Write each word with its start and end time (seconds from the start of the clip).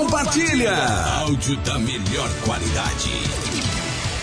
compartilha. 0.00 0.72
Áudio 1.18 1.56
da 1.58 1.78
melhor 1.78 2.30
qualidade. 2.44 3.59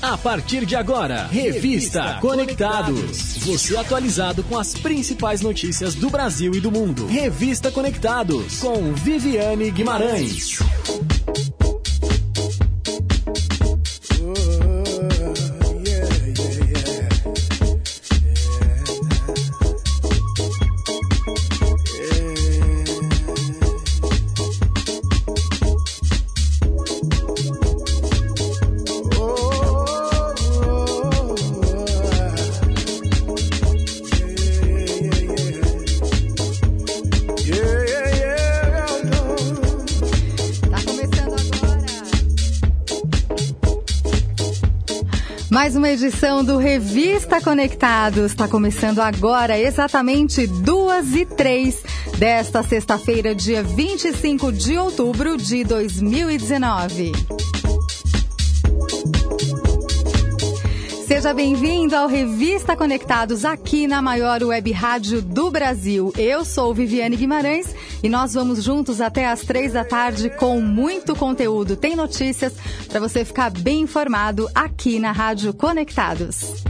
A 0.00 0.16
partir 0.16 0.64
de 0.64 0.76
agora, 0.76 1.26
Revista 1.26 2.18
Conectados. 2.20 3.38
Você 3.38 3.76
atualizado 3.76 4.44
com 4.44 4.56
as 4.56 4.72
principais 4.74 5.40
notícias 5.40 5.96
do 5.96 6.08
Brasil 6.08 6.54
e 6.54 6.60
do 6.60 6.70
mundo. 6.70 7.06
Revista 7.06 7.70
Conectados, 7.72 8.60
com 8.60 8.92
Viviane 8.92 9.72
Guimarães. 9.72 10.60
Mais 45.58 45.74
uma 45.74 45.90
edição 45.90 46.44
do 46.44 46.56
Revista 46.56 47.40
Conectados. 47.40 48.26
Está 48.26 48.46
começando 48.46 49.00
agora, 49.00 49.58
exatamente 49.58 50.46
duas 50.46 51.16
e 51.16 51.26
três 51.26 51.82
desta 52.16 52.62
sexta-feira, 52.62 53.34
dia 53.34 53.60
25 53.60 54.52
de 54.52 54.78
outubro 54.78 55.36
de 55.36 55.64
2019. 55.64 57.10
Seja 61.18 61.34
bem-vindo 61.34 61.96
ao 61.96 62.06
Revista 62.06 62.76
Conectados 62.76 63.44
aqui 63.44 63.88
na 63.88 64.00
maior 64.00 64.40
web 64.40 64.70
rádio 64.70 65.20
do 65.20 65.50
Brasil. 65.50 66.12
Eu 66.16 66.44
sou 66.44 66.72
Viviane 66.72 67.16
Guimarães 67.16 67.74
e 68.04 68.08
nós 68.08 68.34
vamos 68.34 68.62
juntos 68.62 69.00
até 69.00 69.26
às 69.26 69.40
três 69.40 69.72
da 69.72 69.84
tarde 69.84 70.30
com 70.30 70.60
muito 70.60 71.16
conteúdo. 71.16 71.76
Tem 71.76 71.96
notícias 71.96 72.54
para 72.88 73.00
você 73.00 73.24
ficar 73.24 73.50
bem 73.50 73.80
informado 73.80 74.48
aqui 74.54 75.00
na 75.00 75.10
Rádio 75.10 75.52
Conectados. 75.52 76.62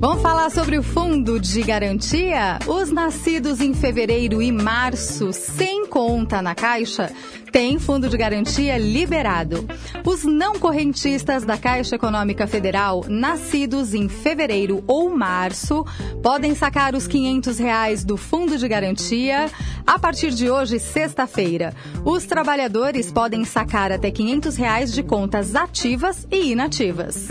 Vamos 0.00 0.22
falar 0.22 0.48
sobre 0.50 0.78
o 0.78 0.82
fundo 0.82 1.40
de 1.40 1.60
garantia? 1.60 2.60
Os 2.68 2.88
nascidos 2.88 3.60
em 3.60 3.74
fevereiro 3.74 4.40
e 4.40 4.52
março 4.52 5.32
sem 5.32 5.88
conta 5.88 6.40
na 6.40 6.54
Caixa 6.54 7.10
têm 7.50 7.80
fundo 7.80 8.08
de 8.08 8.16
garantia 8.16 8.78
liberado. 8.78 9.66
Os 10.04 10.22
não 10.22 10.56
correntistas 10.56 11.44
da 11.44 11.58
Caixa 11.58 11.96
Econômica 11.96 12.46
Federal, 12.46 13.04
nascidos 13.08 13.92
em 13.92 14.08
fevereiro 14.08 14.84
ou 14.86 15.10
março, 15.10 15.84
podem 16.22 16.54
sacar 16.54 16.94
os 16.94 17.08
500 17.08 17.58
reais 17.58 18.04
do 18.04 18.16
fundo 18.16 18.56
de 18.56 18.68
garantia 18.68 19.50
a 19.84 19.98
partir 19.98 20.30
de 20.30 20.48
hoje, 20.48 20.78
sexta-feira. 20.78 21.74
Os 22.04 22.24
trabalhadores 22.24 23.10
podem 23.10 23.44
sacar 23.44 23.90
até 23.90 24.12
500 24.12 24.54
reais 24.54 24.92
de 24.92 25.02
contas 25.02 25.56
ativas 25.56 26.24
e 26.30 26.52
inativas. 26.52 27.30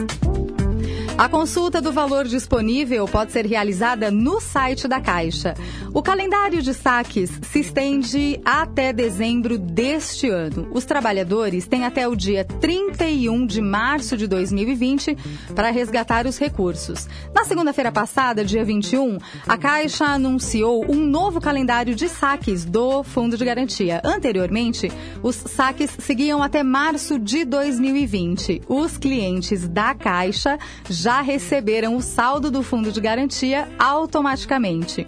A 1.17 1.28
consulta 1.28 1.81
do 1.81 1.91
valor 1.91 2.25
disponível 2.25 3.07
pode 3.07 3.31
ser 3.31 3.44
realizada 3.44 4.11
no 4.11 4.39
site 4.39 4.88
da 4.88 5.01
Caixa. 5.01 5.55
O 5.91 6.03
calendário 6.03 6.61
de 6.61 6.75
saques 6.75 7.31
se 7.41 7.61
estende 7.61 8.39
até 8.45 8.94
dezembro 8.94 9.57
deste 9.57 10.29
ano. 10.29 10.69
Os 10.72 10.85
trabalhadores 10.85 11.66
têm 11.66 11.85
até 11.85 12.07
o 12.07 12.16
dia 12.16 12.45
31 12.45 13.47
de 13.47 13.59
março 13.61 14.16
de 14.16 14.27
2020 14.27 15.17
para 15.56 15.72
resgatar 15.72 16.27
os 16.27 16.38
recursos. 16.38 17.07
Na 17.33 17.44
segunda-feira 17.45 17.91
passada, 17.91 18.45
dia 18.45 18.63
21, 18.63 19.17
a 19.47 19.57
Caixa 19.57 20.06
anunciou 20.06 20.85
um 20.88 21.03
novo 21.03 21.41
calendário 21.41 21.95
de 21.95 22.07
saques 22.07 22.63
do 22.63 23.01
Fundo 23.01 23.35
de 23.35 23.44
Garantia. 23.44 24.01
Anteriormente, 24.06 24.91
os 25.23 25.35
saques 25.35 25.89
seguiam 25.97 26.44
até 26.44 26.61
março 26.61 27.17
de 27.17 27.44
2020. 27.44 28.61
Os 28.69 29.00
clientes 29.00 29.67
da 29.67 29.95
Caixa 29.95 30.59
já 30.88 31.06
receberam 31.22 31.95
o 31.95 32.01
saldo 32.01 32.51
do 32.51 32.62
fundo 32.62 32.91
de 32.91 33.00
garantia 33.00 33.68
automaticamente. 33.79 35.07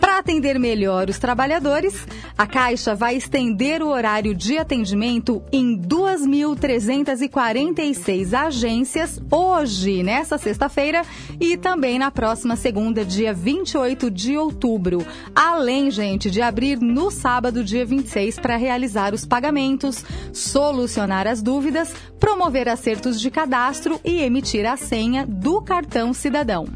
Para 0.00 0.18
atender 0.18 0.58
melhor 0.58 1.08
os 1.08 1.18
trabalhadores, 1.18 1.94
a 2.36 2.46
Caixa 2.46 2.94
vai 2.94 3.16
estender 3.16 3.82
o 3.82 3.88
horário 3.88 4.34
de 4.34 4.58
atendimento 4.58 5.42
em 5.52 5.76
2.346 5.76 8.32
agências 8.32 9.20
hoje, 9.30 10.02
nesta 10.02 10.38
sexta-feira, 10.38 11.02
e 11.40 11.56
também 11.56 11.98
na 11.98 12.10
próxima 12.10 12.56
segunda, 12.56 13.04
dia 13.04 13.32
28 13.32 14.10
de 14.10 14.36
outubro. 14.36 15.04
Além, 15.34 15.90
gente, 15.90 16.30
de 16.30 16.40
abrir 16.40 16.78
no 16.78 17.10
sábado, 17.10 17.64
dia 17.64 17.84
26, 17.84 18.38
para 18.38 18.56
realizar 18.56 19.12
os 19.14 19.24
pagamentos, 19.24 20.04
solucionar 20.32 21.26
as 21.26 21.42
dúvidas, 21.42 21.92
promover 22.20 22.68
acertos 22.68 23.20
de 23.20 23.30
cadastro 23.30 24.00
e 24.04 24.20
emitir 24.20 24.66
a 24.66 24.76
senha 24.76 25.26
do 25.26 25.60
cartão 25.60 26.12
cidadão. 26.12 26.66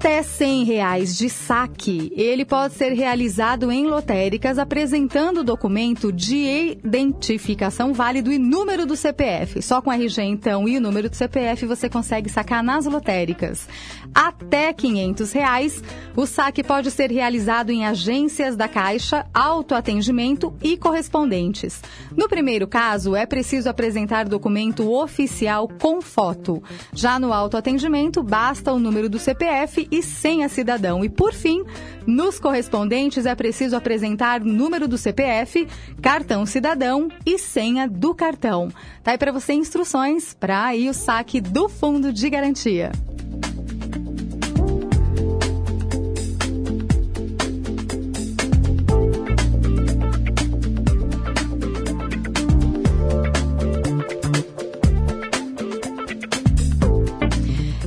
Até 0.00 0.22
100 0.22 0.64
reais 0.64 1.14
de 1.14 1.28
saque, 1.28 2.10
ele 2.16 2.42
pode 2.46 2.72
ser 2.72 2.94
realizado 2.94 3.70
em 3.70 3.86
lotéricas 3.86 4.58
apresentando 4.58 5.44
documento 5.44 6.10
de 6.10 6.78
identificação 6.82 7.92
válido 7.92 8.32
e 8.32 8.38
número 8.38 8.86
do 8.86 8.96
CPF. 8.96 9.60
Só 9.60 9.82
com 9.82 9.92
RG, 9.92 10.22
então, 10.22 10.66
e 10.66 10.78
o 10.78 10.80
número 10.80 11.10
do 11.10 11.14
CPF 11.14 11.66
você 11.66 11.86
consegue 11.90 12.30
sacar 12.30 12.64
nas 12.64 12.86
lotéricas. 12.86 13.68
Até 14.14 14.72
500 14.72 15.32
reais, 15.32 15.84
o 16.16 16.24
saque 16.24 16.64
pode 16.64 16.90
ser 16.90 17.10
realizado 17.10 17.68
em 17.68 17.84
agências 17.84 18.56
da 18.56 18.66
Caixa, 18.66 19.26
autoatendimento 19.34 20.54
e 20.62 20.78
correspondentes. 20.78 21.82
No 22.16 22.26
primeiro 22.26 22.66
caso, 22.66 23.14
é 23.14 23.26
preciso 23.26 23.68
apresentar 23.68 24.26
documento 24.26 24.90
oficial 24.90 25.68
com 25.68 26.00
foto. 26.00 26.62
Já 26.94 27.18
no 27.18 27.34
autoatendimento, 27.34 28.22
basta 28.22 28.72
o 28.72 28.78
número 28.78 29.06
do 29.06 29.18
CPF 29.18 29.89
e 29.90 30.02
senha 30.02 30.48
cidadão. 30.48 31.04
E 31.04 31.08
por 31.08 31.32
fim, 31.32 31.64
nos 32.06 32.38
correspondentes 32.38 33.26
é 33.26 33.34
preciso 33.34 33.76
apresentar 33.76 34.40
número 34.40 34.86
do 34.86 34.98
CPF, 34.98 35.66
cartão 36.00 36.46
cidadão 36.46 37.08
e 37.24 37.38
senha 37.38 37.88
do 37.88 38.14
cartão. 38.14 38.68
Tá 39.02 39.12
aí 39.12 39.18
para 39.18 39.32
você 39.32 39.52
instruções 39.52 40.34
para 40.34 40.64
aí 40.64 40.88
o 40.88 40.94
saque 40.94 41.40
do 41.40 41.68
fundo 41.68 42.12
de 42.12 42.30
garantia. 42.30 42.92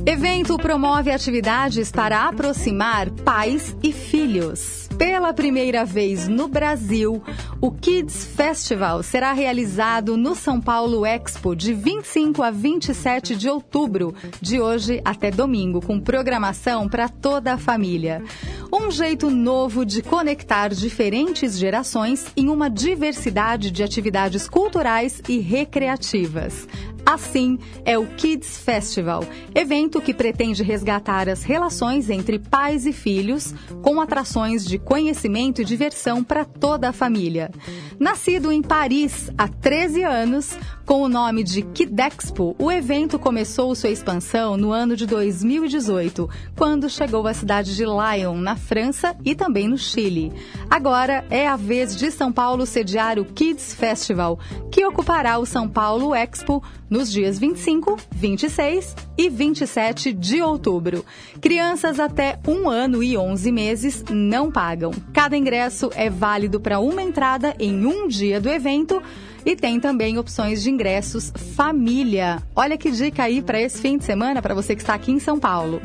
Evento 0.06 0.58
promove 0.58 1.10
atividades 1.10 1.90
para 1.90 2.28
aproximar 2.28 3.10
pais 3.10 3.74
e 3.82 3.90
filhos. 3.90 4.86
Pela 4.98 5.32
primeira 5.32 5.82
vez 5.82 6.28
no 6.28 6.46
Brasil, 6.46 7.22
o 7.58 7.70
Kids 7.70 8.22
Festival 8.22 9.02
será 9.02 9.32
realizado 9.32 10.14
no 10.14 10.34
São 10.34 10.60
Paulo 10.60 11.06
Expo 11.06 11.56
de 11.56 11.72
25 11.72 12.42
a 12.42 12.50
27 12.50 13.34
de 13.34 13.48
outubro, 13.48 14.14
de 14.42 14.60
hoje 14.60 15.00
até 15.06 15.30
domingo, 15.30 15.80
com 15.80 15.98
programação 15.98 16.86
para 16.86 17.08
toda 17.08 17.54
a 17.54 17.58
família. 17.58 18.22
Um 18.70 18.90
jeito 18.90 19.30
novo 19.30 19.86
de 19.86 20.02
conectar 20.02 20.68
diferentes 20.68 21.56
gerações 21.56 22.26
em 22.36 22.50
uma 22.50 22.68
diversidade 22.68 23.70
de 23.70 23.82
atividades 23.82 24.48
culturais 24.48 25.22
e 25.26 25.38
recreativas. 25.38 26.68
Assim 27.06 27.58
é 27.84 27.98
o 27.98 28.06
Kids 28.06 28.58
Festival, 28.58 29.24
evento 29.54 30.00
que 30.00 30.14
pretende 30.14 30.62
resgatar 30.62 31.28
as 31.28 31.42
relações 31.42 32.08
entre 32.08 32.38
pais 32.38 32.86
e 32.86 32.92
filhos, 32.92 33.54
com 33.82 34.00
atrações 34.00 34.64
de 34.64 34.78
conhecimento 34.78 35.60
e 35.60 35.64
diversão 35.64 36.24
para 36.24 36.44
toda 36.44 36.88
a 36.88 36.92
família. 36.92 37.50
Nascido 37.98 38.50
em 38.50 38.62
Paris 38.62 39.30
há 39.36 39.46
13 39.46 40.02
anos, 40.02 40.56
com 40.84 41.02
o 41.02 41.08
nome 41.08 41.42
de 41.42 41.62
Kidexpo, 41.62 42.54
o 42.58 42.70
evento 42.70 43.18
começou 43.18 43.74
sua 43.74 43.90
expansão 43.90 44.56
no 44.56 44.70
ano 44.70 44.96
de 44.96 45.06
2018, 45.06 46.28
quando 46.56 46.90
chegou 46.90 47.26
à 47.26 47.32
cidade 47.32 47.74
de 47.74 47.84
Lyon, 47.84 48.36
na 48.36 48.56
França 48.56 49.16
e 49.24 49.34
também 49.34 49.68
no 49.68 49.78
Chile. 49.78 50.32
Agora 50.68 51.24
é 51.30 51.46
a 51.46 51.56
vez 51.56 51.96
de 51.96 52.10
São 52.10 52.32
Paulo 52.32 52.66
sediar 52.66 53.18
o 53.18 53.24
Kids 53.24 53.74
Festival, 53.74 54.38
que 54.70 54.84
ocupará 54.84 55.38
o 55.38 55.46
São 55.46 55.68
Paulo 55.68 56.14
Expo 56.14 56.62
nos 56.94 57.10
dias 57.10 57.40
25, 57.40 57.98
26 58.12 58.94
e 59.18 59.28
27 59.28 60.12
de 60.12 60.40
outubro. 60.40 61.04
Crianças 61.40 61.98
até 61.98 62.38
um 62.46 62.70
ano 62.70 63.02
e 63.02 63.18
11 63.18 63.50
meses 63.50 64.04
não 64.08 64.48
pagam. 64.48 64.92
Cada 65.12 65.36
ingresso 65.36 65.90
é 65.96 66.08
válido 66.08 66.60
para 66.60 66.78
uma 66.78 67.02
entrada 67.02 67.52
em 67.58 67.84
um 67.84 68.06
dia 68.06 68.40
do 68.40 68.48
evento 68.48 69.02
e 69.44 69.56
tem 69.56 69.80
também 69.80 70.18
opções 70.18 70.62
de 70.62 70.70
ingressos 70.70 71.32
família. 71.56 72.40
Olha 72.54 72.78
que 72.78 72.92
dica 72.92 73.24
aí 73.24 73.42
para 73.42 73.60
esse 73.60 73.82
fim 73.82 73.98
de 73.98 74.04
semana 74.04 74.40
para 74.40 74.54
você 74.54 74.76
que 74.76 74.82
está 74.82 74.94
aqui 74.94 75.10
em 75.10 75.18
São 75.18 75.40
Paulo. 75.40 75.82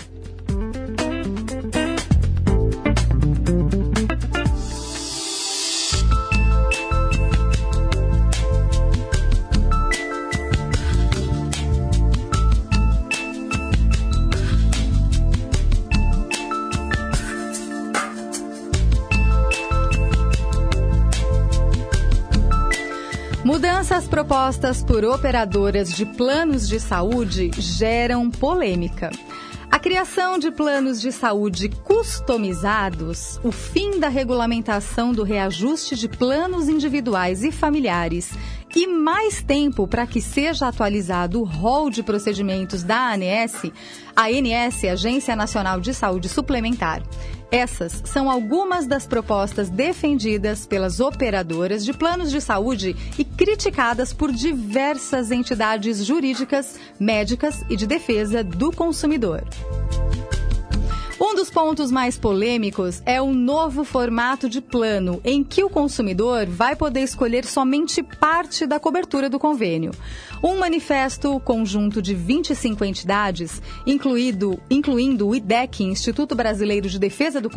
Mudanças 24.00 24.08
propostas 24.08 24.82
por 24.82 25.04
operadoras 25.04 25.92
de 25.92 26.06
planos 26.06 26.70
de 26.70 26.80
saúde 26.80 27.52
geram 27.58 28.32
polêmica. 28.32 29.12
A 29.70 29.78
criação 29.78 30.40
de 30.40 30.50
planos 30.52 31.02
de 31.02 31.12
saúde 31.12 31.68
customizados, 31.84 33.42
o 33.44 33.52
fim 33.52 34.00
da 34.00 34.08
regulamentação 34.08 35.12
do 35.12 35.24
reajuste 35.24 35.98
de 35.98 36.08
planos 36.08 36.70
individuais 36.70 37.44
e 37.44 37.52
familiares 37.52 38.32
e 38.74 38.88
mais 38.88 39.42
tempo 39.42 39.86
para 39.86 40.08
que 40.08 40.22
seja 40.22 40.70
atualizado 40.70 41.42
o 41.42 41.44
rol 41.44 41.90
de 41.90 42.02
procedimentos 42.02 42.84
da 42.84 43.14
ANS, 43.14 43.70
a 44.16 44.28
ANS, 44.28 44.84
Agência 44.86 45.36
Nacional 45.36 45.82
de 45.82 45.94
Saúde 45.94 46.30
Suplementar. 46.30 47.04
Essas 47.52 48.04
são 48.06 48.30
algumas 48.30 48.86
das 48.86 49.08
propostas 49.08 49.70
defendidas 49.70 50.68
pelas 50.68 51.00
operadoras 51.00 51.84
de 51.84 51.94
planos 51.94 52.30
de 52.30 52.40
saúde 52.40 52.96
e 53.18 53.24
criticadas 53.24 54.14
por 54.14 54.32
diversas 54.32 55.32
entidades 55.32 56.06
jurídicas, 56.06 56.80
médicas 57.00 57.64
e 57.68 57.76
de 57.76 57.88
defesa 57.88 58.44
do 58.44 58.72
consumidor. 58.72 59.44
Um 61.32 61.36
dos 61.36 61.52
pontos 61.52 61.92
mais 61.92 62.18
polêmicos 62.18 63.04
é 63.06 63.22
o 63.22 63.32
novo 63.32 63.84
formato 63.84 64.50
de 64.50 64.60
plano, 64.60 65.22
em 65.24 65.44
que 65.44 65.64
o 65.64 65.70
consumidor 65.70 66.48
vai 66.48 66.76
poder 66.76 67.02
escolher 67.02 67.46
somente 67.46 68.02
parte 68.02 68.66
da 68.66 68.80
cobertura 68.80 69.30
do 69.30 69.38
convênio. 69.38 69.92
Um 70.42 70.58
manifesto 70.58 71.40
conjunto 71.42 72.02
de 72.02 72.16
25 72.16 72.84
entidades, 72.84 73.62
incluído, 73.86 74.60
incluindo 74.72 75.28
o 75.28 75.36
IDEC, 75.36 75.84
Instituto 75.84 76.34
Brasileiro 76.34 76.90
de 76.90 76.98
Defesa 76.98 77.40
do, 77.40 77.52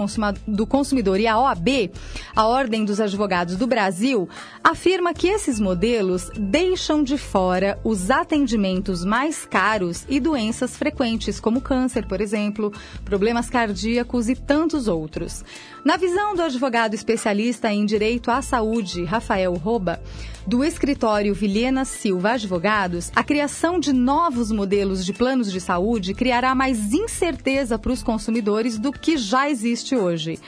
do 0.47 0.67
Consumidor, 0.67 1.19
e 1.19 1.27
a 1.27 1.39
OAB, 1.39 1.93
a 2.37 2.47
Ordem 2.47 2.85
dos 2.85 3.01
Advogados 3.01 3.57
do 3.57 3.67
Brasil, 3.67 4.29
afirma 4.63 5.15
que 5.15 5.29
esses 5.29 5.59
modelos 5.59 6.31
deixam 6.39 7.03
de 7.03 7.17
fora 7.17 7.81
os 7.83 8.11
atendimentos 8.11 9.03
mais 9.03 9.47
caros 9.47 10.05
e 10.11 10.21
doenças 10.21 10.77
frequentes, 10.77 11.41
como 11.41 11.63
câncer, 11.63 12.07
por 12.07 12.21
exemplo, 12.21 12.71
problemas 13.07 13.49
cardíacos 13.49 13.62
e 14.29 14.35
tantos 14.35 14.89
outros. 14.89 15.45
Na 15.85 15.97
visão 15.97 16.35
do 16.35 16.43
advogado 16.43 16.95
especialista 16.95 17.73
em 17.73 17.87
direito 17.87 18.31
à 18.31 18.43
saúde, 18.43 19.05
Rafael 19.05 19.55
Roba, 19.55 20.01
do 20.47 20.65
escritório 20.65 21.35
Vilhena 21.35 21.85
Silva 21.85 22.33
Advogados, 22.33 23.13
a 23.15 23.23
criação 23.23 23.79
de 23.79 23.93
novos 23.93 24.51
modelos 24.51 25.05
de 25.05 25.13
planos 25.13 25.53
de 25.53 25.61
saúde 25.61 26.15
criará 26.15 26.55
mais 26.55 26.93
incerteza 26.93 27.79
para 27.79 27.93
os 27.93 28.03
consumidores 28.03 28.79
do 28.79 28.93
que 28.93 29.17
já 29.17 29.49
existe 29.49 29.95
hoje. 29.95 30.39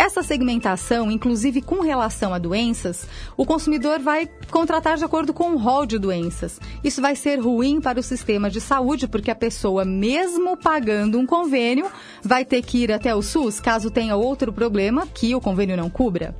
Essa 0.00 0.22
segmentação, 0.22 1.10
inclusive 1.10 1.60
com 1.60 1.82
relação 1.82 2.32
a 2.32 2.38
doenças, 2.38 3.06
o 3.36 3.44
consumidor 3.44 4.00
vai 4.00 4.26
contratar 4.50 4.96
de 4.96 5.04
acordo 5.04 5.34
com 5.34 5.50
o 5.50 5.58
rol 5.58 5.84
de 5.84 5.98
doenças. 5.98 6.58
Isso 6.82 7.02
vai 7.02 7.14
ser 7.14 7.38
ruim 7.38 7.82
para 7.82 8.00
o 8.00 8.02
sistema 8.02 8.48
de 8.48 8.62
saúde, 8.62 9.06
porque 9.06 9.30
a 9.30 9.34
pessoa, 9.34 9.84
mesmo 9.84 10.56
pagando 10.56 11.18
um 11.18 11.26
convênio, 11.26 11.86
vai 12.22 12.46
ter 12.46 12.62
que 12.62 12.78
ir 12.78 12.90
até 12.90 13.14
o 13.14 13.20
SUS 13.20 13.60
caso 13.60 13.90
tenha 13.90 14.16
outro 14.16 14.50
problema 14.50 15.06
que 15.06 15.34
o 15.34 15.40
convênio 15.40 15.76
não 15.76 15.90
cubra. 15.90 16.34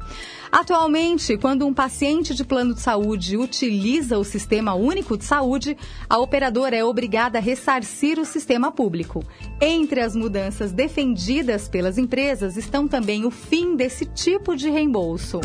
Atualmente, 0.53 1.37
quando 1.37 1.65
um 1.65 1.73
paciente 1.73 2.35
de 2.35 2.45
plano 2.45 2.75
de 2.75 2.81
saúde 2.81 3.37
utiliza 3.37 4.19
o 4.19 4.25
Sistema 4.25 4.75
Único 4.75 5.17
de 5.17 5.25
Saúde, 5.25 5.77
a 6.09 6.19
operadora 6.19 6.75
é 6.77 6.85
obrigada 6.85 7.39
a 7.39 7.41
ressarcir 7.41 8.19
o 8.19 8.25
sistema 8.25 8.73
público. 8.73 9.23
Entre 9.61 10.01
as 10.01 10.17
mudanças 10.17 10.73
defendidas 10.73 11.69
pelas 11.69 11.99
empresas 11.99 12.57
estão 12.57 12.89
também 12.89 13.25
o 13.25 13.31
fim 13.31 13.77
desse 13.77 14.05
tipo 14.05 14.57
de 14.57 14.69
reembolso. 14.69 15.41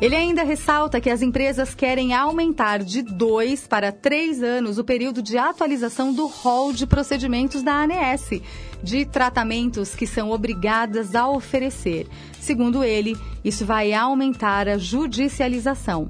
Ele 0.00 0.14
ainda 0.14 0.42
ressalta 0.42 1.00
que 1.00 1.08
as 1.08 1.22
empresas 1.22 1.74
querem 1.74 2.12
aumentar 2.12 2.82
de 2.82 3.00
dois 3.00 3.66
para 3.66 3.90
três 3.90 4.42
anos 4.42 4.78
o 4.78 4.84
período 4.84 5.22
de 5.22 5.38
atualização 5.38 6.12
do 6.12 6.26
rol 6.26 6.70
de 6.72 6.86
procedimentos 6.86 7.62
da 7.62 7.82
ANS, 7.82 8.42
de 8.82 9.04
tratamentos 9.04 9.94
que 9.94 10.06
são 10.06 10.30
obrigadas 10.30 11.14
a 11.14 11.28
oferecer. 11.28 12.06
Segundo 12.40 12.84
ele, 12.84 13.16
isso 13.44 13.64
vai 13.64 13.92
aumentar 13.92 14.68
a 14.68 14.78
judicialização. 14.78 16.08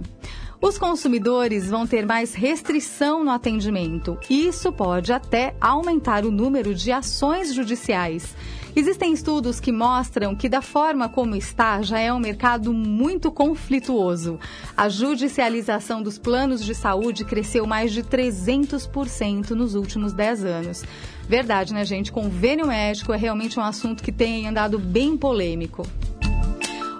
Os 0.60 0.78
consumidores 0.78 1.68
vão 1.68 1.86
ter 1.86 2.06
mais 2.06 2.34
restrição 2.34 3.22
no 3.22 3.30
atendimento. 3.30 4.18
Isso 4.28 4.72
pode 4.72 5.12
até 5.12 5.54
aumentar 5.60 6.24
o 6.24 6.30
número 6.30 6.74
de 6.74 6.90
ações 6.90 7.54
judiciais. 7.54 8.34
Existem 8.74 9.12
estudos 9.12 9.60
que 9.60 9.72
mostram 9.72 10.34
que, 10.34 10.48
da 10.48 10.60
forma 10.60 11.08
como 11.08 11.36
está, 11.36 11.80
já 11.82 11.98
é 11.98 12.12
um 12.12 12.18
mercado 12.18 12.72
muito 12.72 13.30
conflituoso. 13.30 14.38
A 14.76 14.88
judicialização 14.88 16.02
dos 16.02 16.18
planos 16.18 16.64
de 16.64 16.74
saúde 16.74 17.24
cresceu 17.24 17.66
mais 17.66 17.92
de 17.92 18.02
300% 18.02 19.50
nos 19.50 19.74
últimos 19.74 20.12
10 20.12 20.44
anos. 20.44 20.84
Verdade, 21.28 21.72
né, 21.74 21.84
gente? 21.84 22.12
Convênio 22.12 22.66
médico 22.66 23.12
é 23.12 23.16
realmente 23.16 23.58
um 23.58 23.62
assunto 23.62 24.02
que 24.02 24.12
tem 24.12 24.46
andado 24.46 24.78
bem 24.78 25.16
polêmico. 25.16 25.86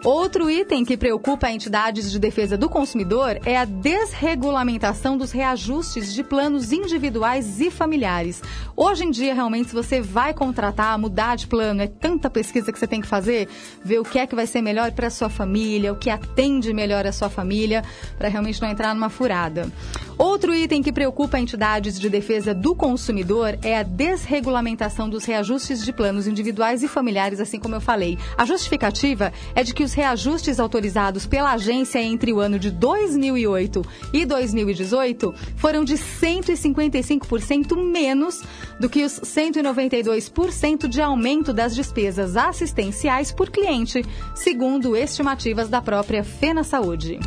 Outro 0.07 0.49
item 0.49 0.85
que 0.85 0.97
preocupa 0.97 1.51
entidades 1.51 2.13
de 2.13 2.21
defesa 2.21 2.57
do 2.57 2.69
consumidor 2.69 3.41
é 3.45 3.57
a 3.57 3.65
desregulamentação 3.65 5.19
dos 5.19 5.33
reajustes 5.33 6.15
de 6.15 6.23
planos 6.23 6.71
individuais 6.71 7.61
e 7.61 7.73
familiares. 7.73 8.41
Hoje 8.77 9.05
em 9.05 9.11
dia, 9.11 9.35
realmente, 9.35 9.71
se 9.71 9.75
você 9.75 10.01
vai 10.01 10.33
contratar, 10.33 10.97
mudar 10.97 11.35
de 11.35 11.49
plano, 11.49 11.83
é 11.83 11.89
tanta 11.89 12.31
pesquisa 12.31 12.73
que 12.73 12.79
você 12.79 12.87
tem 12.87 13.01
que 13.01 13.07
fazer, 13.09 13.49
ver 13.85 13.99
o 13.99 14.05
que 14.05 14.21
é 14.21 14.29
que 14.29 14.37
vai 14.37 14.47
ser 14.47 14.63
melhor 14.63 14.93
para 14.93 15.09
a 15.09 15.11
sua 15.11 15.29
família, 15.29 15.93
o 15.93 15.97
que 15.97 16.09
atende 16.09 16.73
melhor 16.73 17.05
a 17.05 17.11
sua 17.11 17.29
família, 17.29 17.83
para 18.17 18.29
realmente 18.29 18.63
não 18.63 18.69
entrar 18.69 18.95
numa 18.95 19.11
furada. 19.11 19.69
Outro 20.17 20.55
item 20.55 20.83
que 20.83 20.93
preocupa 20.93 21.39
entidades 21.39 21.99
de 21.99 22.09
defesa 22.09 22.55
do 22.55 22.75
consumidor 22.75 23.59
é 23.61 23.77
a 23.77 23.83
desregulamentação 23.83 25.11
dos 25.11 25.25
reajustes 25.25 25.85
de 25.85 25.93
planos 25.93 26.27
individuais 26.27 26.83
e 26.83 26.89
familiares, 26.89 27.41
assim 27.41 27.59
como 27.59 27.75
eu 27.75 27.81
falei. 27.81 28.17
A 28.39 28.47
justificativa 28.47 29.33
é 29.55 29.63
de 29.63 29.75
que 29.75 29.85
os 29.85 29.96
reajustes 29.97 30.61
autorizados 30.61 31.25
pela 31.25 31.53
agência 31.53 32.03
entre 32.03 32.31
o 32.31 32.39
ano 32.39 32.59
de 32.59 32.71
2008 32.71 33.83
e 34.13 34.27
2018 34.27 35.35
foram 35.57 35.83
de 35.85 35.95
155% 35.95 37.75
menos 37.83 38.43
do 38.79 38.91
que 38.91 39.03
os 39.03 39.19
192% 39.21 40.87
de 40.87 41.01
aumento 41.01 41.51
das 41.51 41.75
despesas 41.75 42.37
assistenciais 42.37 43.33
por 43.33 43.49
cliente, 43.49 44.05
segundo 44.35 44.95
estimativas 44.95 45.71
da 45.71 45.81
própria 45.81 46.23
Fena 46.23 46.63
Saúde. 46.63 47.19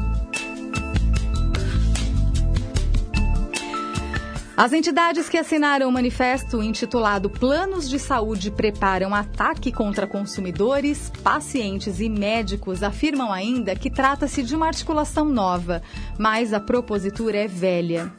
As 4.59 4.73
entidades 4.73 5.29
que 5.29 5.37
assinaram 5.37 5.87
o 5.87 5.91
manifesto 5.91 6.61
intitulado 6.61 7.29
Planos 7.29 7.89
de 7.89 7.97
Saúde 7.97 8.51
Preparam 8.51 9.15
Ataque 9.15 9.71
contra 9.71 10.05
Consumidores, 10.05 11.09
Pacientes 11.23 12.01
e 12.01 12.09
Médicos 12.09 12.83
afirmam 12.83 13.31
ainda 13.31 13.73
que 13.73 13.89
trata-se 13.89 14.43
de 14.43 14.53
uma 14.53 14.67
articulação 14.67 15.23
nova, 15.23 15.81
mas 16.17 16.51
a 16.51 16.59
propositura 16.59 17.37
é 17.37 17.47
velha. 17.47 18.11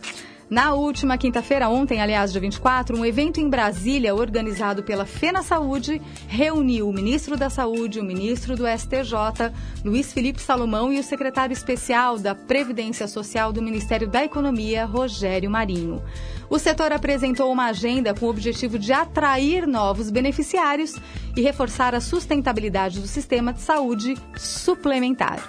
Na 0.51 0.75
última 0.75 1.17
quinta-feira, 1.17 1.69
ontem, 1.69 2.03
aliás, 2.03 2.33
dia 2.33 2.41
24, 2.41 2.99
um 2.99 3.07
evento 3.07 3.41
em 3.41 3.49
Brasília, 3.49 4.17
organizado 4.17 4.83
pela 4.83 5.07
Fena 5.07 5.45
Saúde, 5.45 6.03
reuniu 6.27 6.89
o 6.89 6.93
ministro 6.93 7.37
da 7.37 7.49
Saúde, 7.49 8.01
o 8.01 8.05
ministro 8.05 8.57
do 8.57 8.67
STJ, 8.67 9.53
Luiz 9.85 10.13
Felipe 10.13 10.43
Salomão, 10.43 10.93
e 10.93 10.99
o 10.99 11.05
secretário 11.05 11.53
especial 11.53 12.19
da 12.19 12.35
Previdência 12.35 13.07
Social 13.07 13.53
do 13.53 13.63
Ministério 13.63 14.09
da 14.09 14.25
Economia, 14.25 14.85
Rogério 14.85 15.49
Marinho. 15.49 16.03
O 16.49 16.59
setor 16.59 16.93
apresentou 16.93 17.53
uma 17.53 17.67
agenda 17.67 18.13
com 18.13 18.27
o 18.27 18.31
objetivo 18.31 18.77
de 18.77 18.93
atrair 18.93 19.69
novos 19.69 20.11
beneficiários 20.11 20.97
e 21.37 21.43
reforçar 21.43 21.95
a 21.95 22.01
sustentabilidade 22.01 22.99
do 22.99 23.07
sistema 23.07 23.53
de 23.53 23.61
saúde 23.61 24.17
suplementar. 24.37 25.49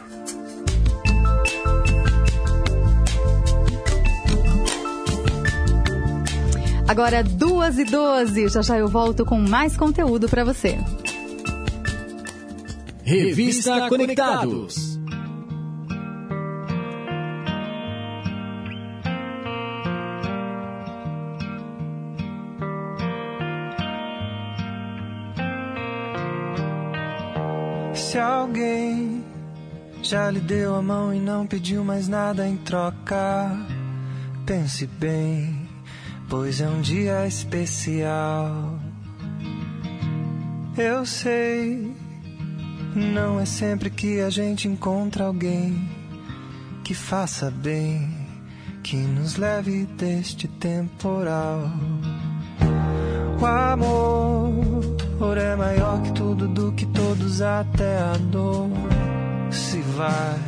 Agora, 6.92 7.24
duas 7.24 7.78
e 7.78 7.86
doze. 7.86 8.50
Já 8.50 8.62
já 8.62 8.78
eu 8.78 8.86
volto 8.86 9.24
com 9.24 9.40
mais 9.40 9.78
conteúdo 9.78 10.28
para 10.28 10.44
você. 10.44 10.78
Revista 13.02 13.88
Conectados. 13.88 15.00
Se 27.94 28.18
alguém 28.18 29.24
já 30.04 30.30
lhe 30.30 30.42
deu 30.42 30.76
a 30.76 30.82
mão 30.82 31.14
e 31.14 31.22
não 31.22 31.48
pediu 31.48 31.86
mais 31.86 32.10
nada 32.10 32.46
em 32.46 32.58
troca, 32.58 33.50
pense 34.46 34.86
bem 34.86 35.61
pois 36.32 36.62
é 36.62 36.70
um 36.70 36.80
dia 36.80 37.28
especial. 37.28 38.80
Eu 40.78 41.06
sei, 41.06 41.94
não 42.96 43.38
é 43.38 43.44
sempre 43.44 43.90
que 43.90 44.22
a 44.22 44.30
gente 44.30 44.66
encontra 44.66 45.26
alguém 45.26 45.90
que 46.86 46.94
faça 46.94 47.52
bem, 47.52 48.10
que 48.82 48.96
nos 48.96 49.36
leve 49.36 49.86
deste 49.98 50.48
temporal. 50.48 51.70
O 53.42 53.46
amor 53.46 55.38
é 55.38 55.54
maior 55.58 56.02
que 56.02 56.14
tudo, 56.14 56.48
do 56.48 56.72
que 56.72 56.86
todos, 56.86 57.42
até 57.42 58.00
a 58.00 58.16
dor 58.32 58.70
se 59.52 59.82
vai 59.82 60.40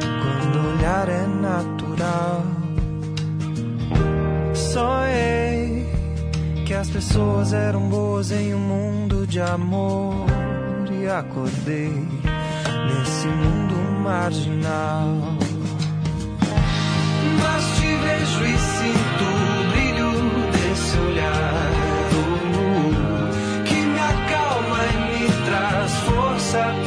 quando 0.00 0.78
olhar 0.78 1.10
é 1.10 1.26
natural 1.26 2.63
sonhei 4.74 5.86
que 6.66 6.74
as 6.74 6.90
pessoas 6.90 7.52
eram 7.52 7.88
boas 7.88 8.32
em 8.32 8.52
um 8.54 8.58
mundo 8.58 9.24
de 9.24 9.40
amor 9.40 10.26
e 10.90 11.06
acordei 11.06 11.92
nesse 12.88 13.28
mundo 13.28 13.76
marginal. 14.02 15.06
Mas 17.40 17.64
te 17.76 17.86
vejo 18.04 18.44
e 18.52 18.58
sinto 18.74 19.24
o 19.24 19.70
brilho 19.70 20.10
desse 20.50 20.98
olhar 20.98 21.70
que 23.64 23.74
me 23.74 24.00
acalma 24.00 24.78
e 24.92 24.96
me 25.06 25.28
traz 25.46 25.92
força 26.00 26.83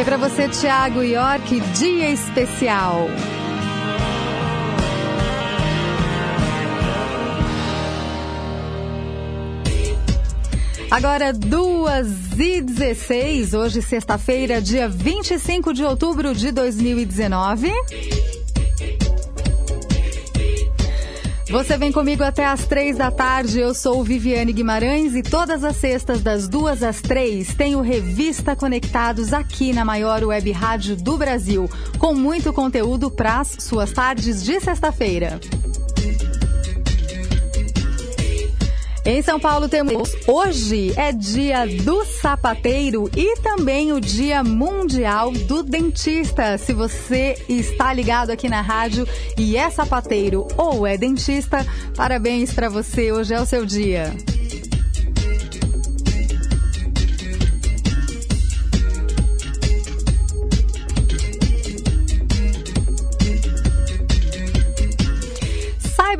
Toquei 0.00 0.04
para 0.04 0.16
você, 0.16 0.48
Thiago 0.48 1.02
York, 1.02 1.60
dia 1.74 2.10
especial. 2.10 3.06
Agora, 10.90 11.32
2 11.32 12.38
e 12.38 12.60
16, 12.62 13.52
hoje, 13.52 13.82
sexta-feira, 13.82 14.60
dia 14.60 14.88
25 14.88 15.74
de 15.74 15.84
outubro 15.84 16.34
de 16.34 16.50
2019. 16.50 17.70
Você 21.50 21.76
vem 21.76 21.90
comigo 21.90 22.22
até 22.22 22.44
às 22.44 22.64
três 22.64 22.96
da 22.96 23.10
tarde. 23.10 23.58
Eu 23.58 23.74
sou 23.74 24.04
Viviane 24.04 24.52
Guimarães 24.52 25.16
e 25.16 25.22
todas 25.22 25.64
as 25.64 25.76
sextas, 25.76 26.22
das 26.22 26.48
duas 26.48 26.80
às 26.80 27.00
três, 27.00 27.52
tenho 27.54 27.80
Revista 27.80 28.54
Conectados 28.54 29.32
aqui 29.32 29.72
na 29.72 29.84
maior 29.84 30.22
web 30.22 30.48
rádio 30.52 30.94
do 30.94 31.16
Brasil, 31.18 31.68
com 31.98 32.14
muito 32.14 32.52
conteúdo 32.52 33.10
para 33.10 33.40
as 33.40 33.56
suas 33.58 33.90
tardes 33.90 34.44
de 34.44 34.60
sexta-feira. 34.60 35.40
Em 39.10 39.22
São 39.22 39.40
Paulo 39.40 39.68
temos 39.68 40.14
hoje 40.24 40.92
é 40.96 41.10
dia 41.10 41.66
do 41.66 42.04
sapateiro 42.04 43.10
e 43.16 43.40
também 43.40 43.92
o 43.92 44.00
dia 44.00 44.44
mundial 44.44 45.32
do 45.32 45.64
dentista. 45.64 46.56
Se 46.56 46.72
você 46.72 47.36
está 47.48 47.92
ligado 47.92 48.30
aqui 48.30 48.48
na 48.48 48.60
rádio 48.60 49.04
e 49.36 49.56
é 49.56 49.68
sapateiro 49.68 50.46
ou 50.56 50.86
é 50.86 50.96
dentista, 50.96 51.66
parabéns 51.96 52.54
para 52.54 52.68
você. 52.68 53.10
Hoje 53.10 53.34
é 53.34 53.40
o 53.40 53.46
seu 53.46 53.66
dia. 53.66 54.14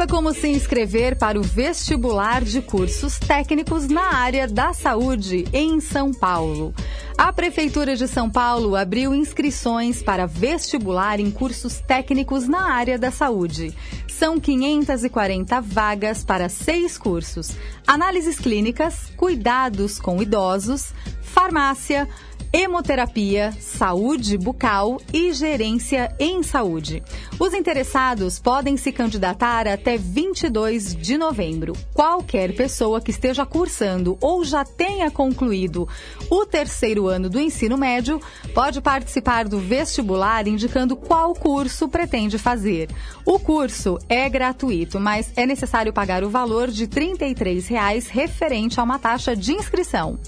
Saiba 0.01 0.07
como 0.07 0.33
se 0.33 0.49
inscrever 0.49 1.19
para 1.19 1.39
o 1.39 1.43
vestibular 1.43 2.43
de 2.43 2.63
cursos 2.63 3.19
técnicos 3.19 3.87
na 3.87 4.15
área 4.15 4.49
da 4.49 4.73
saúde 4.73 5.45
em 5.53 5.79
São 5.79 6.11
Paulo. 6.11 6.73
A 7.19 7.31
Prefeitura 7.31 7.95
de 7.95 8.09
São 8.09 8.31
Paulo 8.31 8.77
abriu 8.77 9.15
inscrições 9.15 10.03
para 10.03 10.25
vestibular 10.25 11.21
em 11.21 11.31
cursos 11.31 11.81
técnicos 11.81 12.49
na 12.49 12.73
área 12.73 12.99
da 12.99 13.11
saúde. 13.11 13.75
São 14.09 14.41
540 14.41 15.61
vagas 15.61 16.25
para 16.25 16.49
seis 16.49 16.97
cursos: 16.97 17.51
análises 17.87 18.39
clínicas, 18.39 19.13
cuidados 19.19 20.01
com 20.01 20.23
idosos, 20.23 20.95
farmácia, 21.21 22.09
hemoterapia, 22.53 23.53
saúde 23.61 24.37
bucal 24.37 25.01
e 25.13 25.33
gerência 25.33 26.15
em 26.19 26.43
saúde. 26.43 27.03
Os 27.39 27.55
interessados 27.55 28.41
podem 28.41 28.77
se 28.77 28.91
candidatar 28.91 29.69
até 29.69 29.97
22 29.97 30.97
de 30.97 31.17
novembro. 31.17 31.75
Qualquer 31.95 32.55
pessoa 32.55 33.01
que 33.01 33.13
esteja 33.13 33.47
cursando 33.47 34.19
ou 34.21 34.45
já 34.45 34.65
tenha 34.65 35.11
concluído 35.11 35.89
o 36.29 36.45
terceiro 36.45 37.07
ano 37.07 37.31
do 37.31 37.39
ensino 37.39 37.79
médio 37.79 38.21
pode 38.53 38.81
participar 38.81 39.47
do 39.47 39.61
vestibular 39.61 40.49
indicando 40.49 40.97
qual 40.97 41.35
curso 41.35 41.89
pretende 41.89 42.37
fazer. 42.37 42.89
O 43.25 43.39
curso 43.39 43.97
é 44.09 44.29
gratuito, 44.29 44.99
mas 44.99 45.33
é 45.37 45.47
necessário 45.47 45.93
pagar 45.93 46.25
o 46.25 46.31
valor 46.31 46.69
de 46.69 46.89
33 46.89 47.69
reais 47.69 48.09
referente 48.09 48.81
a 48.81 48.83
uma 48.83 48.99
taxa 48.99 49.37
de 49.37 49.53
inscrição. 49.53 50.19